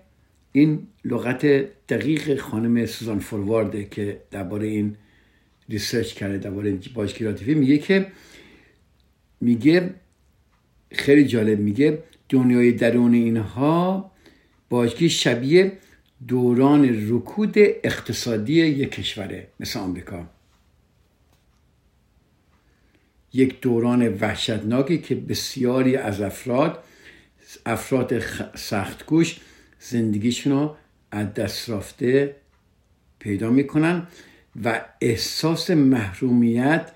این 0.51 0.87
لغت 1.05 1.45
دقیق 1.89 2.39
خانم 2.39 2.85
سوزان 2.85 3.19
فوروارده 3.19 3.85
که 3.85 4.21
درباره 4.31 4.67
این 4.67 4.95
ریسرچ 5.69 6.13
کرده 6.13 6.37
درباره 6.37 6.79
باجگیر 6.93 7.57
میگه 7.57 7.77
که 7.77 8.07
میگه 9.41 9.93
خیلی 10.91 11.25
جالب 11.25 11.59
میگه 11.59 12.03
دنیای 12.29 12.71
درون 12.71 13.13
اینها 13.13 14.11
باجگیر 14.69 15.09
شبیه 15.09 15.71
دوران 16.27 17.09
رکود 17.09 17.53
اقتصادی 17.57 18.53
یک 18.53 18.91
کشوره 18.91 19.47
مثل 19.59 19.79
آمریکا 19.79 20.25
یک 23.33 23.61
دوران 23.61 24.07
وحشتناکی 24.07 24.97
که 24.97 25.15
بسیاری 25.15 25.95
از 25.95 26.21
افراد 26.21 26.83
افراد 27.65 28.19
سختگوش 28.55 29.39
زندگیشون 29.79 30.53
رو 30.53 30.75
از 31.11 31.33
دست 31.33 31.69
رفته 31.69 32.35
پیدا 33.19 33.49
می‌کنن 33.49 34.07
و 34.63 34.85
احساس 35.01 35.71
محرومیت 35.71 36.91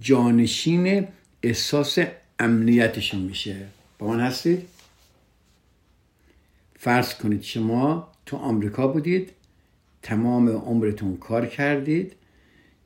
جانشین 0.00 1.08
احساس 1.42 1.98
امنیتشون 2.38 3.20
میشه 3.20 3.66
با 3.98 4.06
من 4.06 4.20
هستید؟ 4.20 4.68
فرض 6.78 7.14
کنید 7.14 7.42
شما 7.42 8.13
تو 8.26 8.36
آمریکا 8.36 8.88
بودید 8.88 9.30
تمام 10.02 10.48
عمرتون 10.48 11.16
کار 11.16 11.46
کردید 11.46 12.12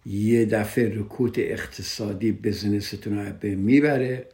یه 0.06 0.44
دفعه 0.44 0.98
رکود 0.98 1.34
اقتصادی 1.38 2.32
بزنستون 2.32 3.18
رو 3.18 3.32
بین 3.32 3.58
می‌بره 3.58 4.26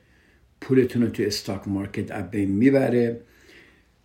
پولتون 0.60 1.02
رو 1.02 1.08
تو 1.08 1.22
استاک 1.22 1.68
مارکت 1.68 2.12
بین 2.12 2.50
می‌بره 2.50 3.20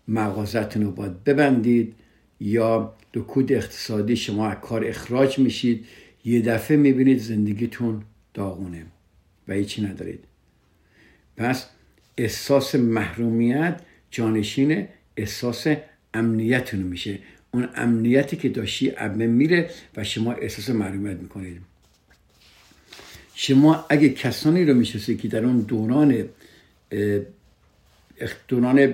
مغازتون 0.07 0.83
رو 0.83 0.91
باید 0.91 1.23
ببندید 1.23 1.95
یا 2.39 2.93
رکود 3.15 3.51
اقتصادی 3.51 4.15
شما 4.15 4.49
از 4.49 4.57
کار 4.61 4.85
اخراج 4.85 5.39
میشید 5.39 5.85
یه 6.25 6.41
دفعه 6.41 6.77
می‌بینید 6.77 7.19
زندگیتون 7.19 8.03
داغونه 8.33 8.85
و 9.47 9.53
هیچی 9.53 9.81
ندارید. 9.81 10.23
پس 11.37 11.69
احساس 12.17 12.75
محرومیت 12.75 13.81
جانشین 14.11 14.87
احساس 15.17 15.67
امنیتتون 16.13 16.79
میشه. 16.79 17.19
اون 17.51 17.69
امنیتی 17.75 18.37
که 18.37 18.49
داشتی 18.49 18.93
ابه 18.97 19.27
میره 19.27 19.69
و 19.97 20.03
شما 20.03 20.33
احساس 20.33 20.69
محرومیت 20.69 21.17
می‌کنید. 21.17 21.61
شما 23.35 23.85
اگه 23.89 24.09
کسانی 24.09 24.65
رو 24.65 24.73
می‌شناسید 24.73 25.21
که 25.21 25.27
در 25.27 25.45
اون 25.45 25.59
دوران 25.59 26.25
دوران 28.47 28.93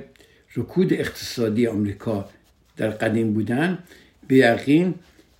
رکود 0.56 0.94
اقتصادی 0.94 1.68
آمریکا 1.68 2.30
در 2.78 2.90
قدیم 2.90 3.34
بودن 3.34 3.80
به 4.28 4.36
یقین 4.36 4.94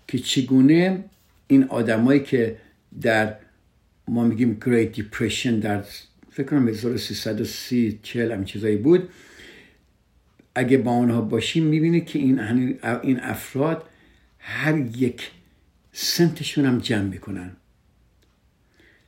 که 0.08 0.20
چگونه 0.20 1.04
این 1.48 1.64
آدمایی 1.64 2.20
که 2.20 2.58
در 3.02 3.36
ما 4.08 4.24
میگیم 4.24 4.58
Great 4.62 5.00
Depression 5.00 5.48
در 5.48 5.84
فکر 6.32 6.48
کنم 6.48 6.68
1330 6.68 8.00
40 8.04 8.32
هم 8.32 8.46
چیزایی 8.46 8.76
بود 8.76 9.10
اگه 10.56 10.78
با 10.78 10.92
آنها 10.92 11.22
باشیم 11.22 11.64
می‌بینید 11.64 12.06
که 12.06 12.20
این 12.20 12.40
این 13.04 13.20
افراد 13.20 13.84
هر 14.40 14.78
یک 14.78 15.32
سنتشون 15.92 16.66
هم 16.66 16.80
جمع 16.80 17.02
می‌کنن. 17.02 17.52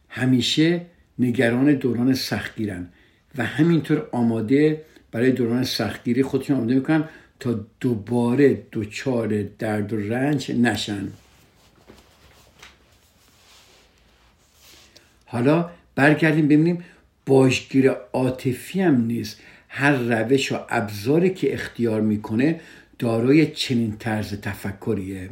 همیشه 0.09 0.85
نگران 1.19 1.73
دوران 1.73 2.13
سختگیرن 2.13 2.87
و 3.37 3.45
همینطور 3.45 4.09
آماده 4.11 4.85
برای 5.11 5.31
دوران 5.31 5.63
سختگیری 5.63 6.23
خودشون 6.23 6.57
آماده 6.57 6.75
می‌کنن 6.75 7.09
تا 7.39 7.65
دوباره 7.79 8.63
دچار 8.71 9.43
درد 9.43 9.93
و 9.93 9.97
رنج 9.97 10.51
نشن. 10.51 11.07
حالا 15.25 15.69
برگردیم 15.95 16.45
ببینیم 16.45 16.83
باشگیر 17.25 17.89
عاطفی 17.89 18.81
هم 18.81 19.01
نیست. 19.01 19.41
هر 19.77 19.91
روش 19.91 20.51
و 20.51 20.59
ابزاری 20.69 21.29
که 21.29 21.53
اختیار 21.53 22.01
می‌کنه 22.01 22.61
دارای 22.99 23.51
چنین 23.51 23.97
طرز 23.97 24.33
تفکریه. 24.33 25.29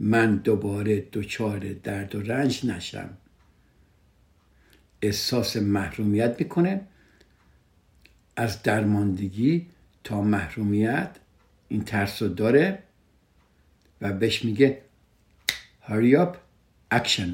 من 0.00 0.36
دوباره 0.36 1.04
دچار 1.12 1.58
درد 1.58 2.14
و 2.14 2.20
رنج 2.20 2.66
نشم. 2.66 3.10
احساس 5.02 5.56
محرومیت 5.56 6.36
می‌کنه. 6.38 6.80
از 8.36 8.62
درماندگی 8.62 9.66
تا 10.04 10.20
محرومیت 10.22 11.16
این 11.68 11.84
ترس 11.84 12.22
رو 12.22 12.28
داره 12.28 12.78
و 14.00 14.12
بهش 14.12 14.44
میگه 14.44 14.82
hurry 15.88 16.16
up 16.16 16.36
action. 16.94 17.28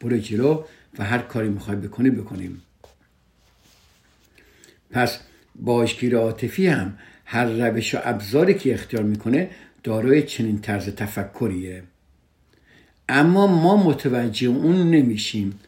برو 0.00 0.18
جلو 0.18 0.64
و 0.98 1.04
هر 1.04 1.18
کاری 1.18 1.48
می‌خوای 1.48 1.76
بکنی 1.76 2.10
بکنیم. 2.10 2.62
پس 4.94 5.18
باشگیر 5.54 6.16
عاطفی 6.16 6.66
هم 6.66 6.98
هر 7.24 7.44
روش 7.44 7.94
و 7.94 7.98
ابزاری 8.04 8.54
که 8.54 8.74
اختیار 8.74 9.02
می‌کنه 9.02 9.50
دارای 9.82 10.22
چنین 10.22 10.60
طرز 10.60 10.88
تفکریه. 10.88 11.82
اما 13.08 13.46
ما 13.46 13.76
متوجه 13.76 14.48
اون 14.48 14.90
نمیشیم. 14.90 15.58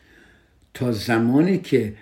تا 0.75 0.93
زمانی 0.93 1.59
که 1.59 1.95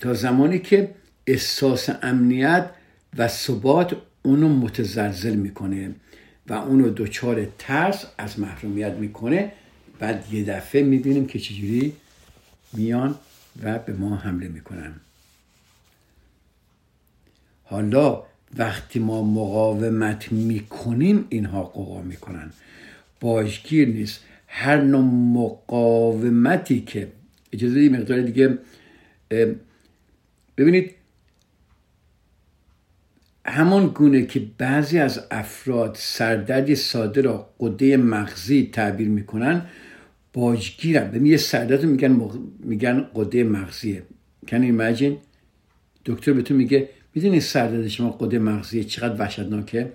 تا 0.00 0.14
زمانی 0.14 0.58
که 0.58 0.94
احساس 1.26 1.88
امنیت 2.02 2.70
و 3.18 3.28
ثبات 3.28 3.96
اونو 4.22 4.48
متزلزل 4.48 5.36
می‌کنه 5.36 5.94
و 6.46 6.52
اونو 6.52 6.90
دچار 6.90 7.46
ترس 7.58 8.04
از 8.18 8.40
محرومیت 8.40 8.92
می‌کنه 8.92 9.52
بعد 9.98 10.24
یه 10.32 10.44
دفعه 10.44 10.82
می‌بینیم 10.82 11.26
که 11.26 11.38
چجوری 11.38 11.92
میان 12.72 13.14
و 13.62 13.78
به 13.78 13.92
ما 13.92 14.16
حمله 14.16 14.48
می‌کنن. 14.48 14.94
حالا 17.68 18.22
وقتی 18.56 18.98
ما 18.98 19.22
مقاومت 19.22 20.32
می‌کنیم 20.32 21.26
اینها 21.28 21.62
قوا 21.62 22.02
می‌کنن. 22.02 22.50
باشگیر 23.20 23.88
نیست. 23.88 24.20
هر 24.48 24.80
نوع 24.80 25.04
مقاومتی 25.40 26.80
که 26.80 27.12
اجازه 27.52 27.88
مقدار 27.88 28.20
دیگه 28.20 28.58
ببینید 30.56 30.94
همان 33.44 33.86
گونه 33.86 34.26
که 34.26 34.46
بعضی 34.58 34.98
از 34.98 35.20
افراد 35.30 35.96
سردردی 35.98 36.74
ساده 36.74 37.20
را 37.20 37.50
قده 37.60 37.96
مغزی 37.96 38.70
تعبیر 38.72 39.08
می‌کنن 39.08 39.66
باجگیرن 40.32 41.10
ببین 41.10 41.26
یه 41.26 41.36
سردرد 41.36 41.84
میگن 41.84 42.20
میگن 42.58 43.06
قده 43.14 43.44
مغزیه. 43.44 44.02
کن 44.48 44.62
ایمجین 44.62 45.16
دکتر 46.06 46.32
بهتون 46.32 46.56
میگه 46.56 46.88
می‌دونی 47.16 47.40
سردرد 47.40 47.88
شما 47.88 48.10
قده 48.10 48.38
مغزیه 48.38 48.84
چقدر 48.84 49.20
وحشتناکه؟ 49.20 49.92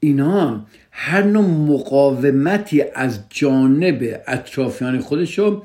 اینا 0.00 0.66
هر 0.90 1.22
نوع 1.22 1.44
مقاومتی 1.44 2.84
از 2.94 3.20
جانب 3.30 4.20
اطرافیان 4.26 4.98
خودشو 4.98 5.62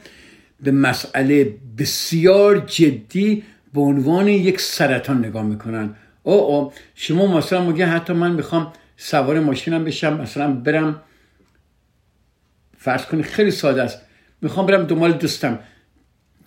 به 0.63 0.71
مسئله 0.71 1.55
بسیار 1.77 2.57
جدی 2.57 3.43
به 3.73 3.81
عنوان 3.81 4.27
یک 4.27 4.61
سرطان 4.61 5.25
نگاه 5.25 5.43
می‌کنن. 5.43 5.95
او 6.23 6.33
او 6.33 6.73
شما 6.95 7.37
مثلا 7.37 7.65
میگه 7.65 7.85
حتی 7.85 8.13
من 8.13 8.31
می‌خوام 8.31 8.73
سوار 8.97 9.39
ماشینم 9.39 9.83
بشم 9.83 10.21
مثلا 10.21 10.53
برم 10.53 11.01
فرض 12.77 13.05
کنید 13.05 13.25
خیلی 13.25 13.51
ساده 13.51 13.83
است. 13.83 14.01
می‌خوام 14.41 14.65
برم 14.65 14.83
دنبال 14.83 15.11
دوستم. 15.11 15.59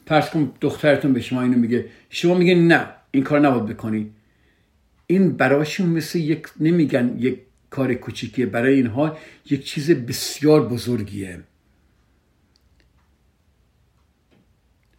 فرض 0.07 0.30
کن 0.30 0.53
دخترتون 0.61 1.12
به 1.12 1.20
شما 1.20 1.42
اینو 1.42 1.59
میگه. 1.59 1.84
شما 2.11 2.34
میگه 2.34 2.55
نه 2.55 2.86
این 3.11 3.24
کار 3.24 3.40
نباید 3.40 3.66
بکنی 3.76 4.11
این 5.07 5.36
براشون 5.36 5.88
مثل 5.88 6.18
یک 6.18 6.46
نمیگن 6.61 7.16
یک 7.18 7.38
کار 7.70 7.94
کوچیکیه. 7.94 8.46
برای 8.46 8.74
اینها 8.74 9.18
یک 9.50 9.64
چیز 9.64 9.90
بسیار 9.90 10.68
بزرگیه. 10.68 11.40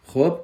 خب 0.04 0.40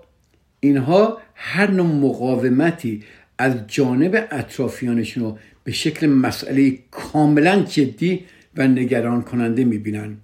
اینها 0.59 1.17
هر 1.35 1.71
نوع 1.71 1.87
مقاومتی 1.87 3.03
از 3.37 3.67
جانب 3.67 4.27
اطرافیانشون 4.31 5.23
رو 5.23 5.37
به 5.63 5.71
شکل 5.71 6.07
مسئله 6.07 6.79
کاملا 6.91 7.63
جدی 7.63 8.25
و 8.55 8.67
نگران 8.67 9.21
کننده 9.21 9.63
می‌بینن. 9.63 10.17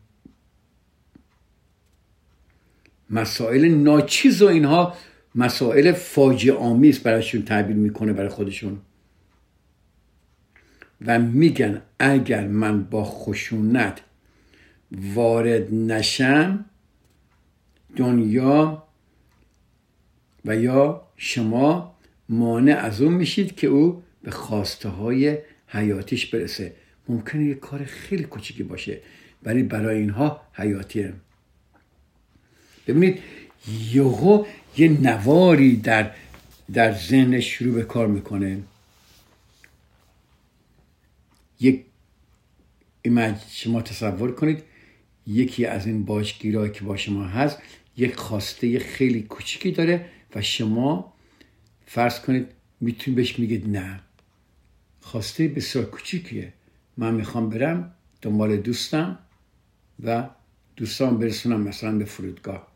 مسائل 3.09 3.65
ناچیز 3.65 4.41
و 4.41 4.47
اینها 4.47 4.93
مسائل 5.35 5.91
فاجعه 5.91 6.55
آمیز 6.55 6.99
برایشون 6.99 7.41
تعبیر 7.41 7.75
می‌کنه 7.75 8.13
برای 8.13 8.29
خودشون. 8.29 8.77
و 11.05 11.19
میگن 11.19 11.81
اگر 11.99 12.47
من 12.47 12.83
با 12.83 13.03
خشونت 13.05 14.01
وارد 14.91 15.73
نشم 15.73 16.65
دنیا 17.95 18.83
و 20.45 20.55
یا 20.55 21.01
شما 21.17 21.97
مانع 22.29 22.75
از 22.75 23.01
اون 23.01 23.13
میشید 23.13 23.55
که 23.55 23.67
او 23.67 24.03
به 24.23 24.31
خواسته 24.31 24.89
های 24.89 25.37
حیاتیش 25.67 26.25
برسه. 26.25 26.73
ممکنه 27.09 27.45
یه 27.45 27.55
کار 27.55 27.83
خیلی 27.83 28.23
کوچیکی 28.23 28.63
باشه 28.63 28.99
ولی 29.43 29.63
برای 29.63 29.97
اینها 29.97 30.41
حیاتیه. 30.53 31.13
ببینید 32.87 33.19
یهو 33.91 34.45
یه 34.77 35.01
نواری 35.01 35.75
در 35.75 36.11
در 36.73 36.93
ذهنش 36.93 37.45
شروع 37.45 37.73
به 37.73 37.83
کار 37.83 38.07
می‌کنه. 38.07 38.59
یک 41.59 41.85
شما 43.49 43.81
تصور 43.81 44.31
کنید 44.31 44.63
یکی 45.27 45.65
از 45.65 45.85
این 45.85 46.05
باشگیرهایی 46.05 46.71
که 46.71 46.83
با 46.83 46.97
شما 46.97 47.23
هست 47.23 47.57
یک 47.97 48.15
خواسته 48.15 48.79
خیلی 48.79 49.21
کوچیکی 49.21 49.71
داره 49.71 50.05
و 50.35 50.41
شما 50.41 51.13
فرض 51.85 52.19
کنید 52.19 52.47
می‌تونید 52.81 53.15
بهش 53.15 53.39
میگید 53.39 53.69
نه. 53.69 53.99
خواسته 55.01 55.47
بسیار 55.47 55.85
کوچیکیه. 55.85 56.53
من 56.97 57.13
می‌خوام 57.15 57.49
برم 57.49 57.95
دنبال 58.21 58.57
دوستم 58.57 59.19
و 60.03 60.29
دوستان 60.75 61.17
برسونم 61.19 61.61
مثلا 61.61 61.97
به 61.97 62.05
فرودگاه. 62.05 62.67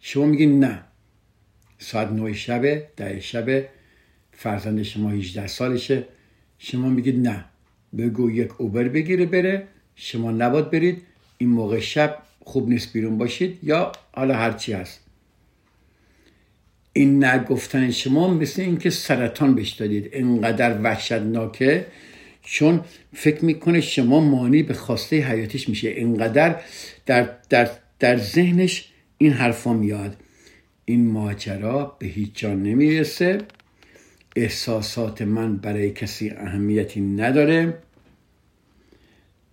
شما 0.00 0.26
میگید 0.26 0.48
نه. 0.48 0.84
ساعت 1.78 2.08
نه 2.08 2.32
شبه 2.32 2.88
ده 2.96 3.20
شبه 3.20 3.68
فرزند 4.32 4.82
شما 4.82 5.10
18 5.10 5.46
سالشه. 5.46 6.06
شما 6.58 6.88
میگید 6.88 7.28
نه. 7.28 7.51
بگو 7.98 8.30
یک 8.30 8.60
اوبر 8.60 8.88
بگیره 8.88 9.26
بره. 9.26 9.68
شما 9.96 10.30
نباد 10.30 10.70
برید. 10.70 11.02
این 11.38 11.48
موقع 11.48 11.80
شب 11.80 12.18
خوب 12.40 12.68
نیست 12.68 12.92
بیرون 12.92 13.18
باشید 13.18 13.58
یا 13.62 13.92
حالا 14.12 14.34
هرچی 14.34 14.72
هست. 14.72 15.00
این 16.92 17.24
نگفتن 17.24 17.90
شما 17.90 18.34
مثل 18.34 18.62
اینکه 18.62 18.90
سرطان 18.90 19.54
بهش 19.54 19.70
دادید. 19.70 20.14
اینقدر 20.14 20.80
وحشتناکه. 20.82 21.86
چون 22.42 22.80
فکر 23.14 23.44
می‌کنه 23.44 23.80
شما 23.80 24.20
مانی 24.20 24.62
به 24.62 24.74
خواسته 24.74 25.16
حیاتیش 25.16 25.68
میشه. 25.68 25.88
اینقدر 25.88 26.60
در, 27.06 27.30
در, 27.48 27.70
در 27.98 28.16
ذهنش 28.16 28.88
این 29.18 29.32
حرفا 29.32 29.72
میاد. 29.72 30.16
این 30.84 31.10
ماجرا 31.10 31.96
به 31.98 32.06
هیچ 32.06 32.30
جا 32.34 32.54
نمی‌رسه. 32.54 33.38
احساسات 34.36 35.22
من 35.22 35.56
برای 35.56 35.90
کسی 35.90 36.30
اهمیتی 36.30 37.00
نداره. 37.00 37.78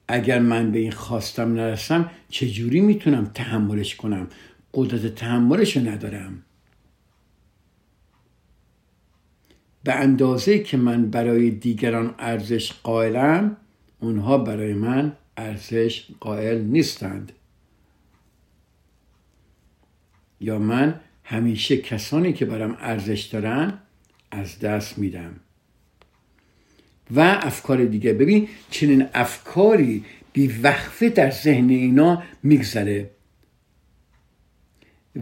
اگر 0.08 0.40
من 0.40 0.72
به 0.72 0.80
این 0.80 0.92
خواستم 0.92 1.54
نرسم 1.54 2.12
چجوری 2.30 2.82
می‌تونم 2.82 3.26
تحملش 3.26 3.96
کنم؟ 3.96 4.28
قدرت 4.74 5.16
تحملش 5.16 5.78
رو 5.78 5.90
ندارم. 5.90 6.44
به 9.84 9.94
اندازه 9.94 10.60
که 10.60 10.78
من 10.78 11.10
برای 11.10 11.52
دیگران 11.52 12.16
ارزش 12.20 12.74
قائلم 12.84 13.58
اونها 14.00 14.38
برای 14.38 14.74
من 14.74 15.12
ارزش 15.38 16.08
قائل 16.20 16.62
نیستند. 16.62 17.32
یا 20.42 20.60
من 20.60 21.00
همیشه 21.24 21.78
کسانی 21.78 22.34
که 22.34 22.46
برام 22.46 22.78
ارزش 22.80 23.22
دارن 23.22 23.80
از 24.32 24.60
دست 24.60 24.98
میدم. 24.98 25.40
و 27.16 27.20
افکار 27.20 27.86
دیگه. 27.86 28.14
ببین 28.14 28.48
چنین 28.70 29.06
افکاری 29.14 30.06
بی 30.34 30.48
وقفه 30.48 31.10
در 31.10 31.32
ذهن 31.32 31.70
اینا 31.70 32.24
میگذره. 32.44 33.10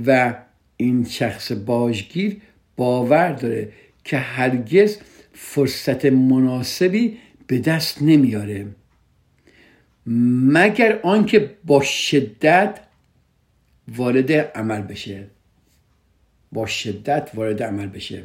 و 0.06 0.36
این 0.78 1.06
شخص 1.06 1.52
باجگیر 1.52 2.42
باور 2.76 3.32
داره 3.32 3.72
که 4.04 4.18
هرگز 4.18 4.98
فرصت 5.34 6.06
مناسبی 6.06 7.18
به 7.48 7.60
دست 7.60 8.02
نمیاره. 8.02 8.68
مگر 10.06 11.00
آنکه 11.04 11.56
با 11.66 11.84
شدت 11.84 12.80
وارد 13.88 14.32
عمل 14.32 14.82
بشه. 14.82 15.28
با 16.52 16.66
شدت 16.66 17.32
وارد 17.34 17.64
عمل 17.64 17.88
بشه. 17.88 18.24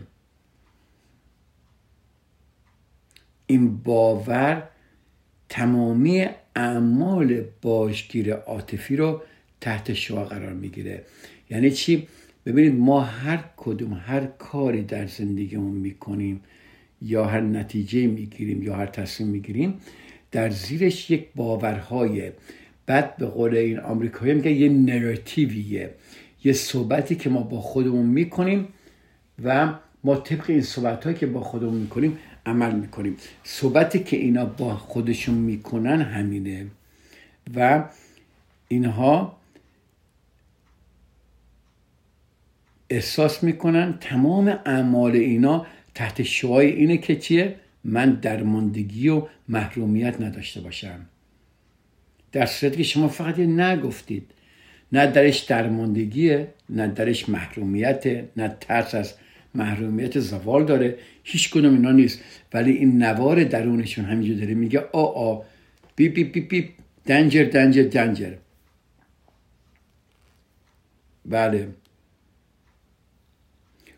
این 3.47 3.77
باور 3.77 4.69
تمامی 5.49 6.27
اعمال 6.57 7.45
باجگیر 7.63 8.35
عاطفی 8.35 8.97
رو 8.97 9.23
تحت 9.61 9.93
شعا 9.93 10.25
قرار 10.25 10.53
می‌گیره. 10.53 11.03
یعنی 11.51 11.71
چی؟ 11.71 12.09
ببینید 12.47 12.75
ما 12.75 13.01
هر 13.01 13.45
کدوم 13.57 14.03
هر 14.07 14.27
کاری 14.27 14.83
در 14.83 15.07
زندگیمون 15.07 15.75
می‌کنیم 15.75 16.41
یا 17.03 17.25
هر 17.25 17.41
نتیجه 17.41 18.07
می‌گیریم 18.07 18.63
یا 18.63 18.75
هر 18.75 18.87
تصمیم 18.87 19.29
می‌گیریم 19.29 19.75
در 20.31 20.51
زیرش 20.51 21.11
یک 21.11 21.27
باورهای 21.37 22.33
بعد 22.87 23.17
به 23.17 23.27
قول 23.27 23.55
این 23.55 23.79
آمریکایی 23.79 24.35
میگه 24.35 24.53
یه 24.53 24.69
نراتیویه 24.69 25.95
یه 26.45 26.53
صحبتی 26.53 27.15
که 27.15 27.31
ما 27.31 27.43
با 27.43 27.61
خودمون 27.61 28.07
می‌کنیم 28.07 28.69
و 29.45 29.75
ما 30.05 30.17
طبق 30.17 30.51
این 30.51 30.63
صحبت 30.63 31.19
که 31.19 31.27
با 31.27 31.41
خودمون 31.41 31.75
می‌کنیم 31.75 32.19
عمل 32.47 32.75
می‌کنیم. 32.75 33.17
صحبتی 33.45 33.99
که 33.99 34.17
اینا 34.17 34.45
با 34.45 34.77
خودشون 34.77 35.35
می‌کنن 35.35 36.03
همینه. 36.03 36.67
و 37.57 37.85
اینها 38.69 39.37
احساس 42.91 43.43
می‌کنن 43.43 43.99
تمام 44.01 44.49
اعمال 44.49 45.13
اینا 45.13 45.67
تحت 45.95 46.23
شعای 46.23 46.67
اینه 46.73 46.97
که 46.97 47.17
چیه؟ 47.17 47.57
من 47.85 48.11
درماندگی 48.11 49.09
و 49.09 49.27
محرومیت 49.49 50.21
نداشته 50.21 50.61
باشم. 50.61 51.07
در 52.33 52.47
صورتی 52.47 52.77
که 52.77 52.83
شما 52.83 53.09
فقط 53.09 53.39
یه 53.39 53.47
نگفتید. 53.47 54.31
نه 54.93 55.07
درش 55.07 55.39
درماندگیه 55.39 56.49
نه 56.69 56.87
درش 56.87 57.29
محرومیت 57.29 58.07
نه 58.37 58.57
ترس 58.61 58.95
از 58.95 59.15
محرومیت 59.55 60.21
زوال 60.21 60.65
داره. 60.65 60.99
هیچ 61.25 61.51
کدوم 61.51 61.75
اینا 61.75 61.91
نیست. 61.91 62.21
ولی 62.53 62.73
این 62.73 63.03
نوار 63.03 63.45
درونشون 63.45 64.05
همینجور 64.05 64.37
داره. 64.37 64.55
میگه 64.55 64.81
آ 64.93 65.05
آ 65.05 65.43
بی 65.97 66.09
بی 66.09 66.25
بی 66.25 66.41
بی 66.41 66.69
دنجر 67.07 67.45
دنجر 67.45 67.83
دنجر. 67.83 68.33
بله. 71.27 71.69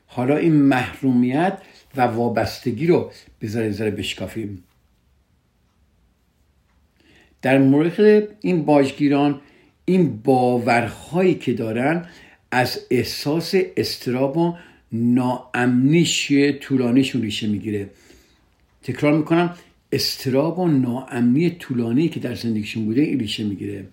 حالا 0.07 0.37
این 0.37 0.53
محرومیت 0.53 1.59
و 1.97 2.01
وابستگی 2.01 2.87
رو 2.87 3.11
بذاره 3.41 3.71
ذره 3.71 3.91
بشکافیم. 3.91 4.65
در 7.43 7.59
مورد 7.59 8.29
این 8.41 8.65
باجگیران 8.65 9.41
این 9.85 10.17
باورهایی 10.17 11.35
که 11.35 11.53
دارن 11.53 12.07
از 12.51 12.81
احساس 12.91 13.55
استراب 13.77 14.37
و 14.37 14.57
ناامنیش 14.95 16.33
طولانیشون 16.61 17.23
ریشه 17.23 17.47
می‌گیره. 17.47 17.91
تکرار 18.83 19.19
می‌کنم 19.19 19.55
استراب 19.93 20.59
و 20.59 20.69
ناامنی 20.69 21.51
طولانی 21.51 22.09
که 22.09 22.21
در 22.21 22.35
زندگیشون 22.35 22.85
بوده 22.85 23.01
این 23.01 23.21
ریشه 23.21 23.45
می‌گیره. 23.45 23.85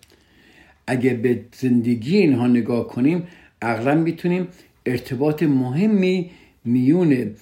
اگه 0.87 1.13
به 1.13 1.41
زندگی 1.53 2.17
اینها 2.17 2.47
نگاه 2.47 2.87
کنیم 2.87 3.23
اغلب 3.61 3.97
می‌تونیم 3.97 4.47
ارتباط 4.85 5.43
مهمی 5.43 6.29
میون 6.65 7.35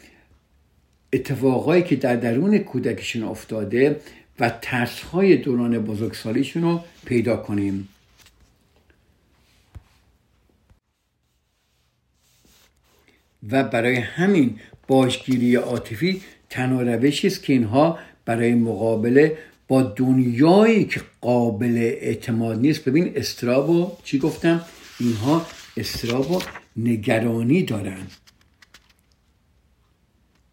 اتفاقایی 1.14 1.84
که 1.84 1.96
در 1.96 2.16
درون 2.16 2.58
کودکشون 2.58 3.24
افتاده 3.24 4.00
و 4.40 4.52
ترسهای 4.62 5.38
دوران 5.38 5.80
بزرگسالیشون 5.80 6.64
رو 6.64 6.82
پیدا 7.06 7.36
کنیم. 7.38 7.88
و 13.52 13.64
برای 13.64 13.96
همین 13.96 14.56
باشگیری 14.88 15.56
عاطفی 15.56 16.22
تنها 16.50 16.82
روشی 16.82 17.28
است 17.28 17.44
که 17.44 17.54
اینها 17.54 18.00
برای 18.26 18.54
مقابله 18.54 19.38
با 19.68 19.82
دنیایی 19.82 20.86
که 20.86 21.02
قابل 21.22 21.78
اعتماد 21.78 22.60
نیست. 22.60 22.86
ببین 22.86 23.12
استراب 23.16 23.70
و 23.70 23.92
چی 24.04 24.20
گفتم؟ 24.20 24.62
اینها 25.00 25.46
استراب 25.78 26.32
و 26.32 26.42
نگرانی 26.78 27.64
دارن. 27.64 28.08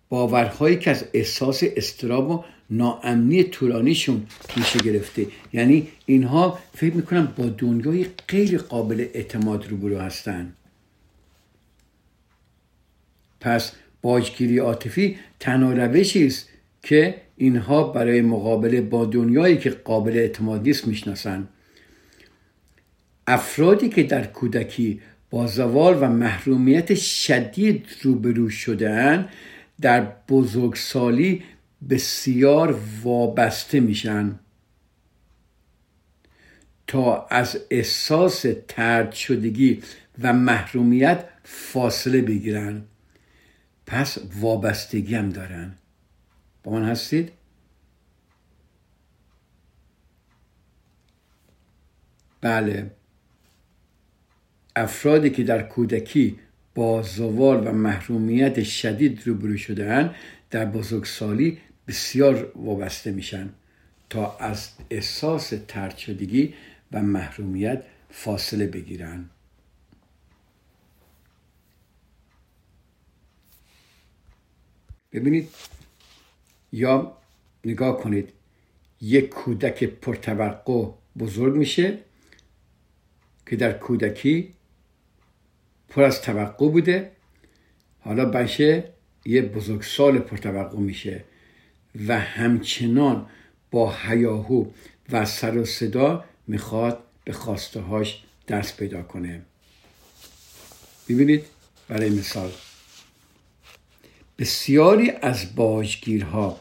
باورهایی 0.09 0.77
که 0.77 0.91
از 0.91 1.05
احساس 1.13 1.63
استراب 1.77 2.31
و 2.31 2.45
ناامنی 2.71 3.45
طولانیشون 3.45 4.27
میشه 4.57 4.79
گرفته. 4.79 5.27
یعنی 5.53 5.89
اینها 6.07 6.59
فکر 6.75 6.95
می‌کنن 6.95 7.29
با 7.39 7.47
دنیای 7.47 8.07
غیر 8.29 8.59
قابل 8.59 9.07
اعتماد 9.15 9.69
روبرو 9.69 9.99
هستن. 9.99 10.53
پس 13.41 13.73
باجگیری 14.03 14.59
عاطفی 14.59 15.19
تنها 15.41 15.73
روشی 15.73 16.27
است 16.27 16.49
که 16.83 17.15
اینها 17.37 17.85
برای 17.85 18.21
مقابله 18.21 18.81
با 18.81 19.05
دنیایی 19.05 19.57
که 19.57 19.71
قابل 19.71 20.13
اعتماد 20.17 20.63
نیست 20.63 20.87
می‌شناسن 20.87 21.49
افرادی 23.27 23.89
که 23.89 24.03
در 24.03 24.27
کودکی 24.27 25.01
با 25.31 25.47
زوال 25.47 25.99
و 26.01 26.09
محرومیت 26.09 26.95
شدید 26.95 27.87
روبرو 28.03 28.51
شدن 28.51 29.29
در 29.81 30.13
بزرگسالی 30.29 31.43
بسیار 31.91 32.81
وابسته 33.03 33.81
میشن 33.81 34.39
تا 36.87 37.27
از 37.31 37.59
احساس 37.71 38.45
ترد 38.69 39.13
شدگی 39.13 39.83
و 40.23 40.33
محرومیت 40.33 41.25
فاصله 41.45 42.23
بگیرن 42.23 42.83
پس 43.87 44.19
وابستگی 44.41 45.15
هم 45.15 45.31
دارن. 45.31 45.75
با 46.63 46.73
من 46.73 46.85
هستید؟ 46.85 47.33
بله. 52.41 52.91
افرادی 54.77 55.31
که 55.31 55.45
در 55.45 55.63
کودکی 55.63 56.39
با 56.75 57.03
زوال 57.03 57.67
و 57.67 57.73
محرومیت 57.73 58.63
شدید 58.63 59.23
روبرو 59.27 59.57
شدهاند 59.57 60.15
در 60.51 60.65
بزرگسالی 60.65 61.59
بسیار 61.89 62.53
وابسته 62.57 63.13
میشن 63.13 63.49
تا 64.11 64.37
از 64.37 64.69
احساس 64.91 65.53
ترد 65.69 65.95
و 66.93 67.03
محرومیت 67.03 67.83
فاصله 68.11 68.67
بگیرن. 68.67 69.31
ببینید. 75.17 75.49
یا 76.73 77.17
نگاه 77.65 78.01
کنید 78.01 78.33
یک 79.01 79.29
کودک 79.29 79.85
پرتوقع 79.85 80.91
بزرگ 81.19 81.57
میشه 81.57 81.99
که 83.47 83.57
در 83.57 83.73
کودکی 83.73 84.55
پر 85.89 86.03
از 86.03 86.23
توقع 86.23 86.69
بوده. 86.69 87.11
حالا 88.01 88.25
بشه 88.25 88.85
یه 89.25 89.43
بزرگسال 89.43 90.19
پرتوقع 90.19 90.79
میشه 90.79 91.25
و 92.07 92.19
همچنان 92.19 93.27
با 93.71 93.95
هیاهو 94.03 94.67
و 95.13 95.25
سر 95.25 95.59
و 95.59 95.65
صدا 95.65 96.25
می‌خواد 96.47 97.05
به 97.25 97.33
خواسته 97.33 97.81
هاش 97.81 98.25
دست 98.49 98.77
پیدا 98.77 99.03
کنه. 99.03 99.43
ببینید 101.09 101.45
برای 101.89 102.11
مثال. 102.11 102.53
بسیاری 104.39 105.13
از 105.23 105.55
باجگیرها 105.57 106.61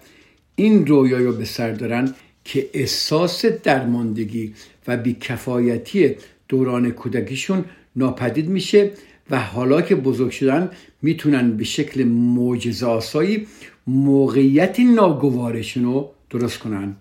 این 0.55 0.88
رویای 0.88 1.23
رو 1.23 1.34
به 1.34 1.45
سر 1.45 1.71
دارن 1.71 2.15
که 2.43 2.69
احساس 2.73 3.45
درماندگی 3.45 4.53
و 4.88 4.97
بیکفایتی 4.97 6.15
دوران 6.47 6.91
کودکیشون 6.91 7.65
ناپدید 7.95 8.49
میشه 8.49 8.91
و 9.30 9.39
حالا 9.39 9.82
که 9.82 9.95
بزرگ 9.95 10.32
شدن 10.32 10.71
می‌تونن 11.01 11.57
به 11.57 11.63
شکل 11.63 12.03
معجزه 12.03 12.86
آسایی 12.86 13.47
موقعیت 13.88 14.80
ناگوارشون 14.80 15.84
رو 15.84 16.11
درست 16.30 16.59
کنن. 16.59 16.95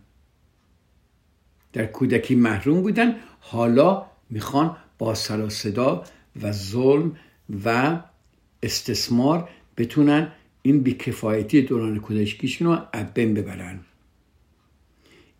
در 1.73 1.87
کودکی 1.87 2.35
محروم 2.35 2.83
بودن 2.83 3.17
حالا 3.41 4.07
می‌خوان 4.31 4.77
با 4.99 5.15
سر 5.15 5.41
و 5.41 5.51
صدا 5.51 6.05
و 6.43 6.53
ظلم 6.53 7.17
و 7.65 8.01
استثمار 8.63 9.49
بتونن 9.77 10.33
این 10.67 10.81
بیکفایتی 10.81 11.63
دوران 11.63 11.99
کودکیشون 11.99 12.69
رو 12.69 12.79
بین 13.15 13.35
ببرن. 13.35 13.81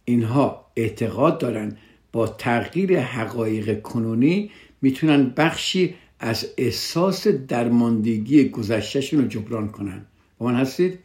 اینها 0.05 0.67
اعتقاد 0.77 1.39
دارن 1.39 1.77
با 2.13 2.27
تغییر 2.27 3.01
حقایق 3.01 3.83
کنونی 3.83 4.51
می‌تونن 4.83 5.29
بخشی 5.37 5.95
از 6.21 6.47
احساس 6.59 7.29
درماندگی 7.29 8.49
گذشتهشون 8.49 9.21
رو 9.21 9.29
جبران 9.29 9.69
کنن. 9.69 10.07
با 10.39 10.47
من 10.47 10.55
هستید؟ 10.55 10.99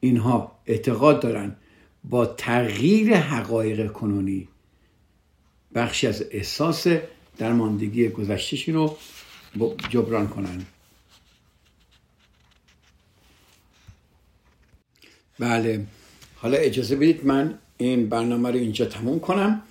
اینها 0.00 0.58
اعتقاد 0.66 1.20
دارن 1.20 1.56
با 2.04 2.26
تغییر 2.26 3.16
حقایق 3.16 3.92
کنونی 3.92 4.48
بخشی 5.74 6.06
از 6.06 6.24
احساس 6.30 6.86
درماندگی 7.38 8.08
گذشتهشون 8.08 8.74
رو 8.74 8.96
جبران 9.88 10.28
کنن. 10.28 10.62
بله. 15.40 15.80
حالا 16.36 16.56
اجازه 16.56 16.96
بدید 16.96 17.26
من 17.26 17.54
این 17.78 18.08
برنامه 18.08 18.50
رو 18.50 18.56
اینجا 18.56 18.84
تموم 18.84 19.20
کنم 19.20 19.62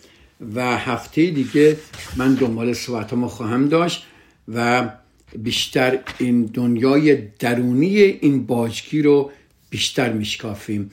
و 0.56 0.78
هفته 0.78 1.30
دیگه 1.30 1.78
من 2.16 2.34
دنبال 2.34 2.74
صحبتمو 2.74 3.28
خواهم 3.28 3.68
داشت 3.68 4.06
و 4.48 4.90
بیشتر 5.38 6.00
این 6.18 6.46
دنیای 6.46 7.16
درونی 7.40 7.98
این 7.98 8.46
باجگی 8.46 9.02
رو 9.02 9.32
بیشتر 9.70 10.14
میشکافیم. 10.14 10.92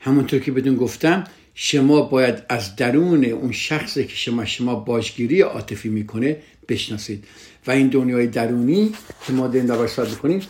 همونطور 0.00 0.40
که 0.40 0.52
بدون 0.52 0.76
گفتم 0.76 1.24
شما 1.54 2.02
باید 2.02 2.42
از 2.48 2.76
درون 2.76 3.24
اون 3.24 3.52
شخصی 3.52 4.04
که 4.04 4.16
شما 4.16 4.44
شما 4.44 4.74
باجگیری 4.74 5.40
عاطفی 5.40 5.88
می‌کنه 5.88 6.36
بشناسید. 6.68 7.24
و 7.66 7.70
این 7.70 7.88
دنیای 7.88 8.26
درونی 8.26 8.92
که 9.26 9.32
ما 9.32 9.48
در 9.48 9.76
بکنیم 10.04 10.40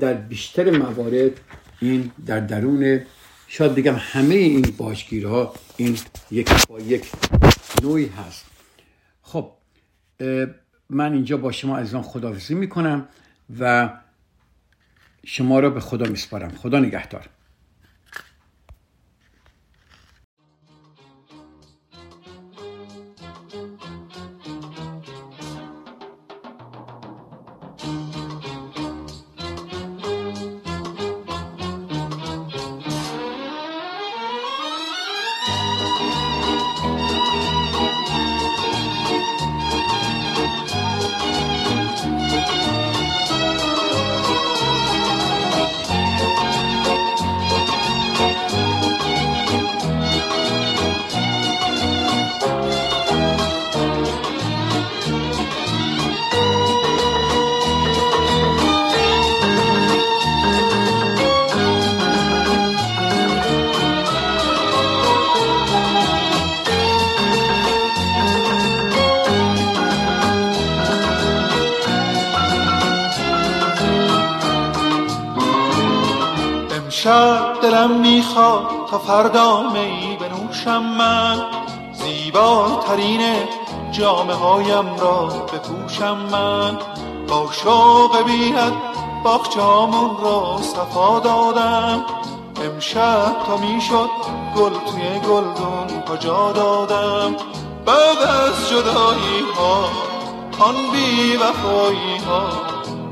در 0.00 0.14
بیشتر 0.14 0.70
موارد 0.70 1.40
این 1.80 2.10
در 2.26 2.40
درون 2.40 3.00
شاید 3.54 3.74
بگم 3.74 3.94
همه 3.98 4.34
این 4.34 4.74
باجگیرها 4.76 5.54
این 5.76 5.98
یک 6.30 6.66
با 6.66 6.80
یک 6.80 7.10
نوعی 7.82 8.06
هست. 8.06 8.44
خب 9.22 9.50
من 10.90 11.12
اینجا 11.12 11.36
با 11.36 11.52
شما 11.52 11.76
آن 11.78 12.02
خداحافظی 12.02 12.54
می‌کنم 12.54 13.08
و 13.60 13.90
شما 15.26 15.60
را 15.60 15.70
به 15.70 15.80
خدا 15.80 16.06
میسپارم. 16.06 16.50
خدا 16.50 16.78
نگهدار. 16.78 17.28
دلم 77.72 77.90
می‌خواد 77.90 78.86
تا 78.90 78.98
فردا 78.98 79.62
می 79.62 80.18
بنوشم 80.20 80.82
من. 80.82 81.42
زیباترین 81.92 83.20
جامعه 83.92 84.36
هایم 84.36 84.96
را 84.96 85.26
بپوشم 85.26 86.16
من. 86.32 86.78
با 87.28 87.48
شوق 87.52 88.22
بیند 88.26 88.72
باغچامون 89.24 90.10
را 90.22 90.58
صفا 90.62 91.20
دادم. 91.20 92.04
امشب 92.64 93.36
تا 93.46 93.56
می‌شد 93.56 94.10
گل 94.56 94.72
توی 94.90 95.20
گلدون 95.28 96.02
کجا 96.10 96.52
دادم؟ 96.52 97.36
بعد 97.86 98.18
از 98.18 98.68
جدایی 98.70 99.40
ها 99.56 99.84
آن 100.64 100.74
بی 100.92 101.36
وفایی 101.36 102.16
ها 102.28 102.44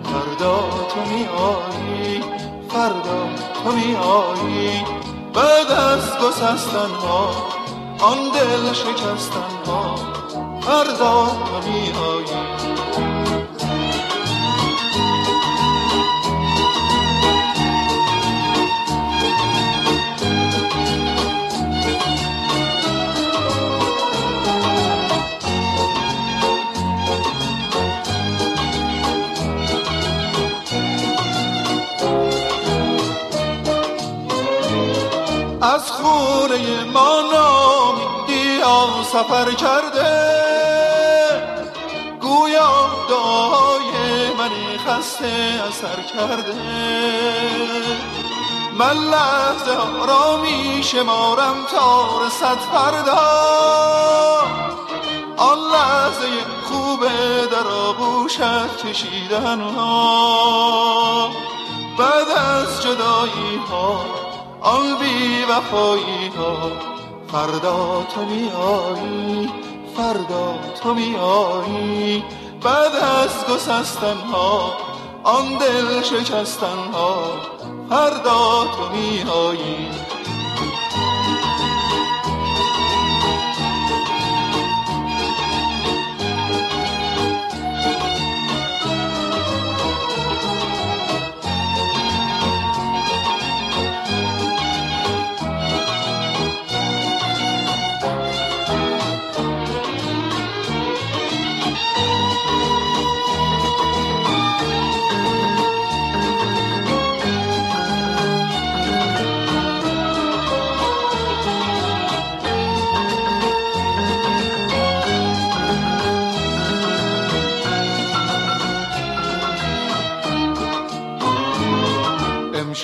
فردا 0.05 0.59
تو 0.89 1.01
می 1.11 1.27
آیی 1.27 1.90
فردا 2.73 3.29
تو 3.65 3.73
می 3.73 3.95
آیی. 3.97 4.85
بعد 5.35 5.71
از 5.71 6.19
گسستن 6.19 6.91
ها 6.91 7.31
آن 8.01 8.19
دل 8.35 8.73
شکستن 8.73 9.71
ها. 9.71 9.95
فردا 10.61 11.27
تو 11.27 11.69
می 11.71 11.93
آیی. 11.93 13.10
سفر 39.13 39.53
کرده 39.53 40.11
گویا 42.21 42.91
دعای 43.09 43.91
من 44.39 44.51
خسته 44.87 45.63
اثر 45.69 46.03
کرده. 46.15 46.55
من 48.79 48.97
لحظه 48.97 50.07
را 50.09 50.37
می 50.37 50.83
شمارم 50.83 51.57
تا 51.77 52.09
رسد 52.27 52.59
فردا. 52.59 53.23
آن 55.37 55.59
لحظه 55.59 56.29
خوبه 56.69 57.47
در 57.53 57.69
آغوشت 57.69 58.87
کشیدن 58.87 59.61
ها 59.61 61.31
بعد 61.99 62.29
از 62.29 62.83
جدایی 62.83 63.61
ها 63.71 64.01
آن 64.61 64.99
بی 64.99 65.45
وفایی 65.51 66.33
ها 66.39 67.00
فردا 67.33 68.07
تو 68.15 68.21
میایی 68.25 69.51
فردا 69.97 70.59
تو 70.83 70.95
میایی. 70.95 72.25
بعد 72.63 72.95
از 72.95 73.55
گسستن 73.55 74.17
ها 74.33 74.73
آن 75.25 75.59
دل 75.59 76.03
شکستن 76.03 76.79
ها 76.93 77.23
فردا 77.89 78.65
تو 78.65 78.97
میایی. 78.97 79.89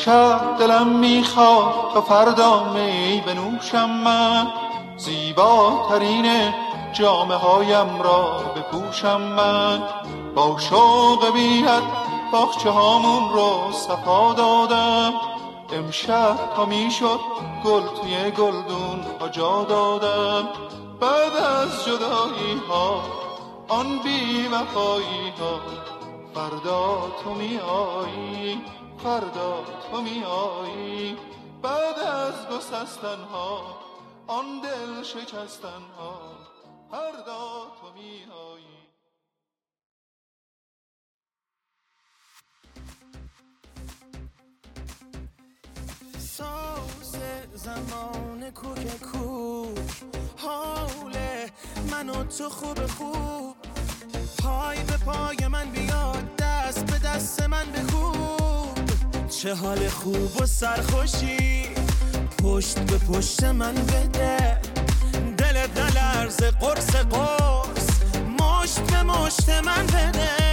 امشب 0.09 0.59
دلم 0.59 0.89
می‌خواد 0.89 1.93
تا 1.95 2.01
فردا 2.01 2.65
می 2.73 3.23
بنوشم 3.27 3.91
من. 3.91 4.47
زیباترین 4.97 6.55
جامعه 6.93 7.37
هایم 7.37 8.03
را 8.03 8.39
بپوشم 8.57 9.21
من. 9.21 9.83
با 10.35 10.59
شوق 10.59 11.33
بیت 11.33 11.83
باخچه 12.33 12.71
هامون 12.71 13.33
رو 13.33 13.73
صفا 13.73 14.33
دادم. 14.33 15.13
امشب 15.73 16.37
تا 16.57 16.65
می‌شد 16.65 17.21
گل 17.65 17.83
توی 17.83 18.31
گلدون 18.31 19.05
ها 19.21 19.29
جا 19.29 19.65
دادم. 19.69 20.49
بعد 21.01 21.37
از 21.37 21.85
جدایی 21.85 22.61
ها 22.69 23.01
آن 23.69 23.99
بی 24.05 24.49
وفایی 24.49 25.33
ها 25.41 25.61
فردا 26.35 26.99
تو 27.25 27.31
میایی 27.35 28.61
فردا 28.99 29.65
تو 29.91 30.03
میایی 30.03 31.17
بعد 31.63 31.99
از 31.99 32.49
گسستن 32.49 33.21
ها 33.33 33.79
آن 34.27 34.61
دل 34.61 35.03
شکستن 35.03 35.83
ها 35.99 36.21
فردا 36.91 37.73
تو 37.81 37.93
میایی. 37.95 38.77
ساز 46.19 47.17
زمان 47.55 48.51
کوک 48.51 49.01
کوک 49.13 49.79
حال 50.37 51.17
من 51.91 52.09
و 52.09 52.25
تو 52.25 52.49
خوب 52.49 52.87
خوب. 52.87 53.57
پای 54.43 54.83
به 54.83 54.97
پای 54.97 55.49
من 55.49 55.71
بیاد 55.71 56.37
دست 56.37 56.87
به 56.87 56.99
دست 56.99 57.43
من 57.43 57.73
بخوب 57.73 58.46
چه 59.43 59.55
حال 59.55 59.89
خوب 59.89 60.41
و 60.41 60.47
سرخوشی؟ 60.47 61.63
پشت 62.43 62.79
به 62.79 62.99
پشت 62.99 63.45
من 63.45 63.75
بده. 63.75 64.61
دل 65.39 65.67
دلرز 65.67 66.37
قرص 66.37 66.97
قرص. 66.97 67.89
مشت 68.41 68.81
به 68.81 69.03
مشت 69.03 69.49
من 69.49 69.87
بده. 69.87 70.46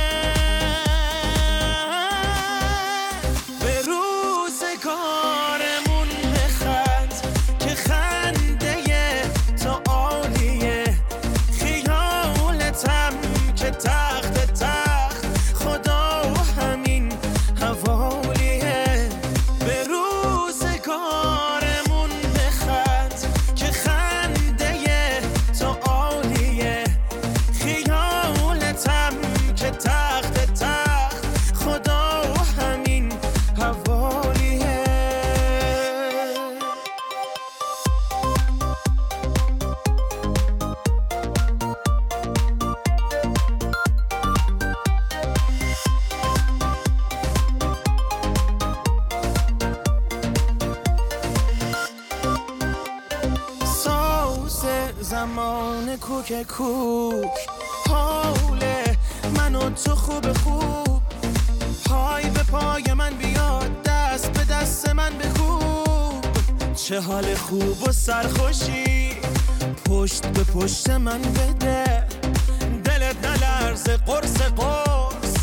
خوب 67.53 67.87
و 67.87 67.91
سرخوشی. 67.91 69.09
پشت 69.85 70.27
به 70.27 70.43
پشت 70.43 70.89
من 70.89 71.21
بده. 71.21 72.03
دل 72.83 73.13
دلرز 73.13 73.83
قرص 73.83 74.41
قرص. 74.41 75.33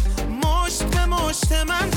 مشت 0.42 0.82
به 0.82 1.06
مشت 1.06 1.52
من 1.52 1.89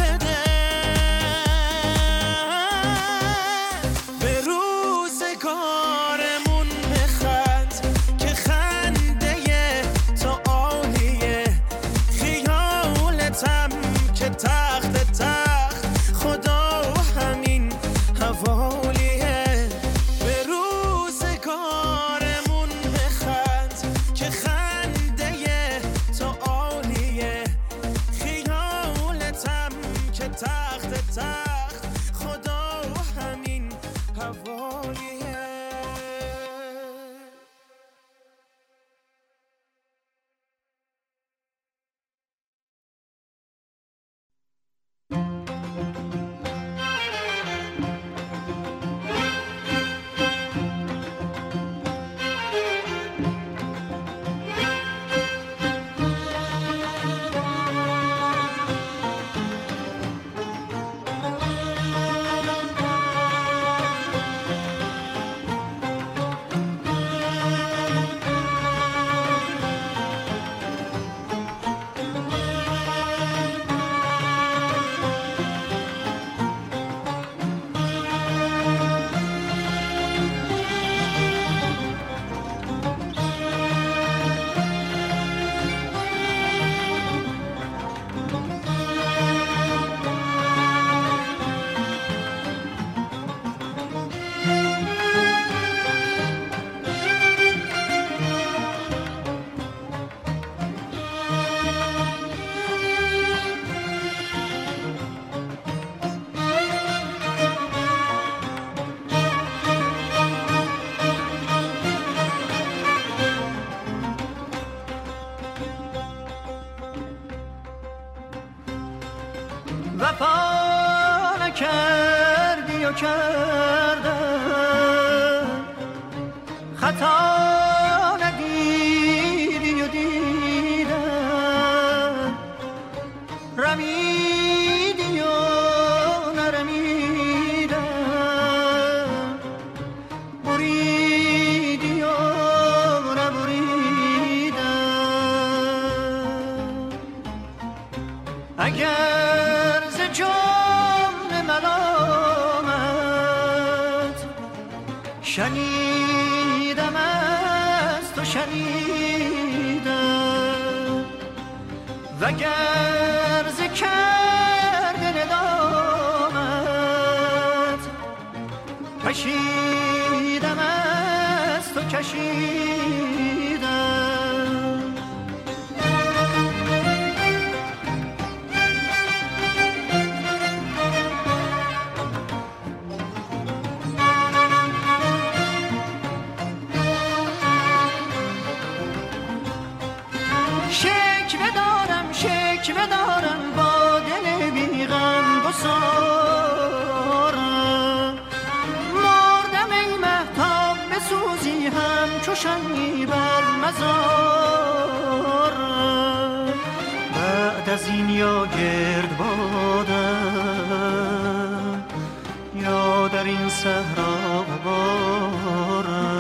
در 213.24 213.30
این 213.30 213.50
صحرا 213.50 214.46
بارم 214.66 216.20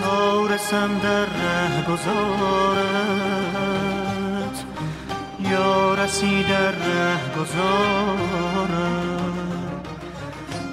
تا 0.00 0.46
رسم 0.46 0.98
در 0.98 1.24
ره 1.24 1.82
گذارت 1.92 2.78
یا 5.40 5.94
رسی 5.94 6.42
در 6.42 6.70
ره 6.70 7.18
گذارت 7.38 8.68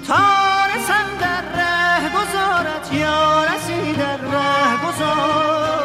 تا 0.08 0.66
رسم 0.74 1.06
در 1.20 1.42
ره 1.42 2.08
گذارت 2.08 2.92
یا 2.92 3.44
رسی 3.44 3.92
در 3.92 4.16
ره 4.16 4.76
گذارت 4.88 5.75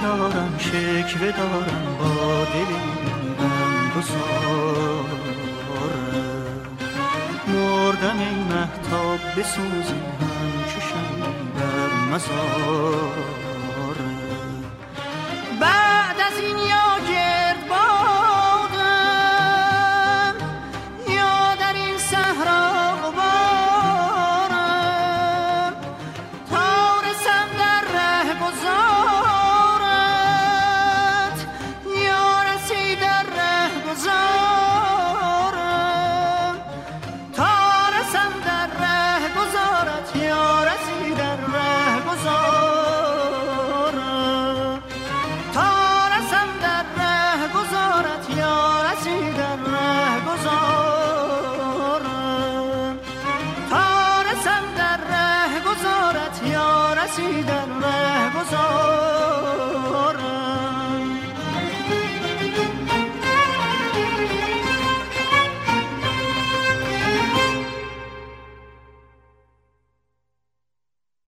دارم 0.03 0.57
شکوه 0.59 1.31
دارم 1.31 1.97
با 1.99 2.43
دلی 2.53 2.77
بسارم 3.97 5.07
مردن 7.47 8.19
ای 8.19 8.35
محتاب 8.35 9.19
بسوزی 9.37 10.01
هم 10.21 10.81
شمی 10.89 11.21
بر 11.55 12.15
مزار. 12.15 13.95
بعد 15.61 16.15
از 16.27 16.39
این 16.39 16.57
یا 16.57 16.99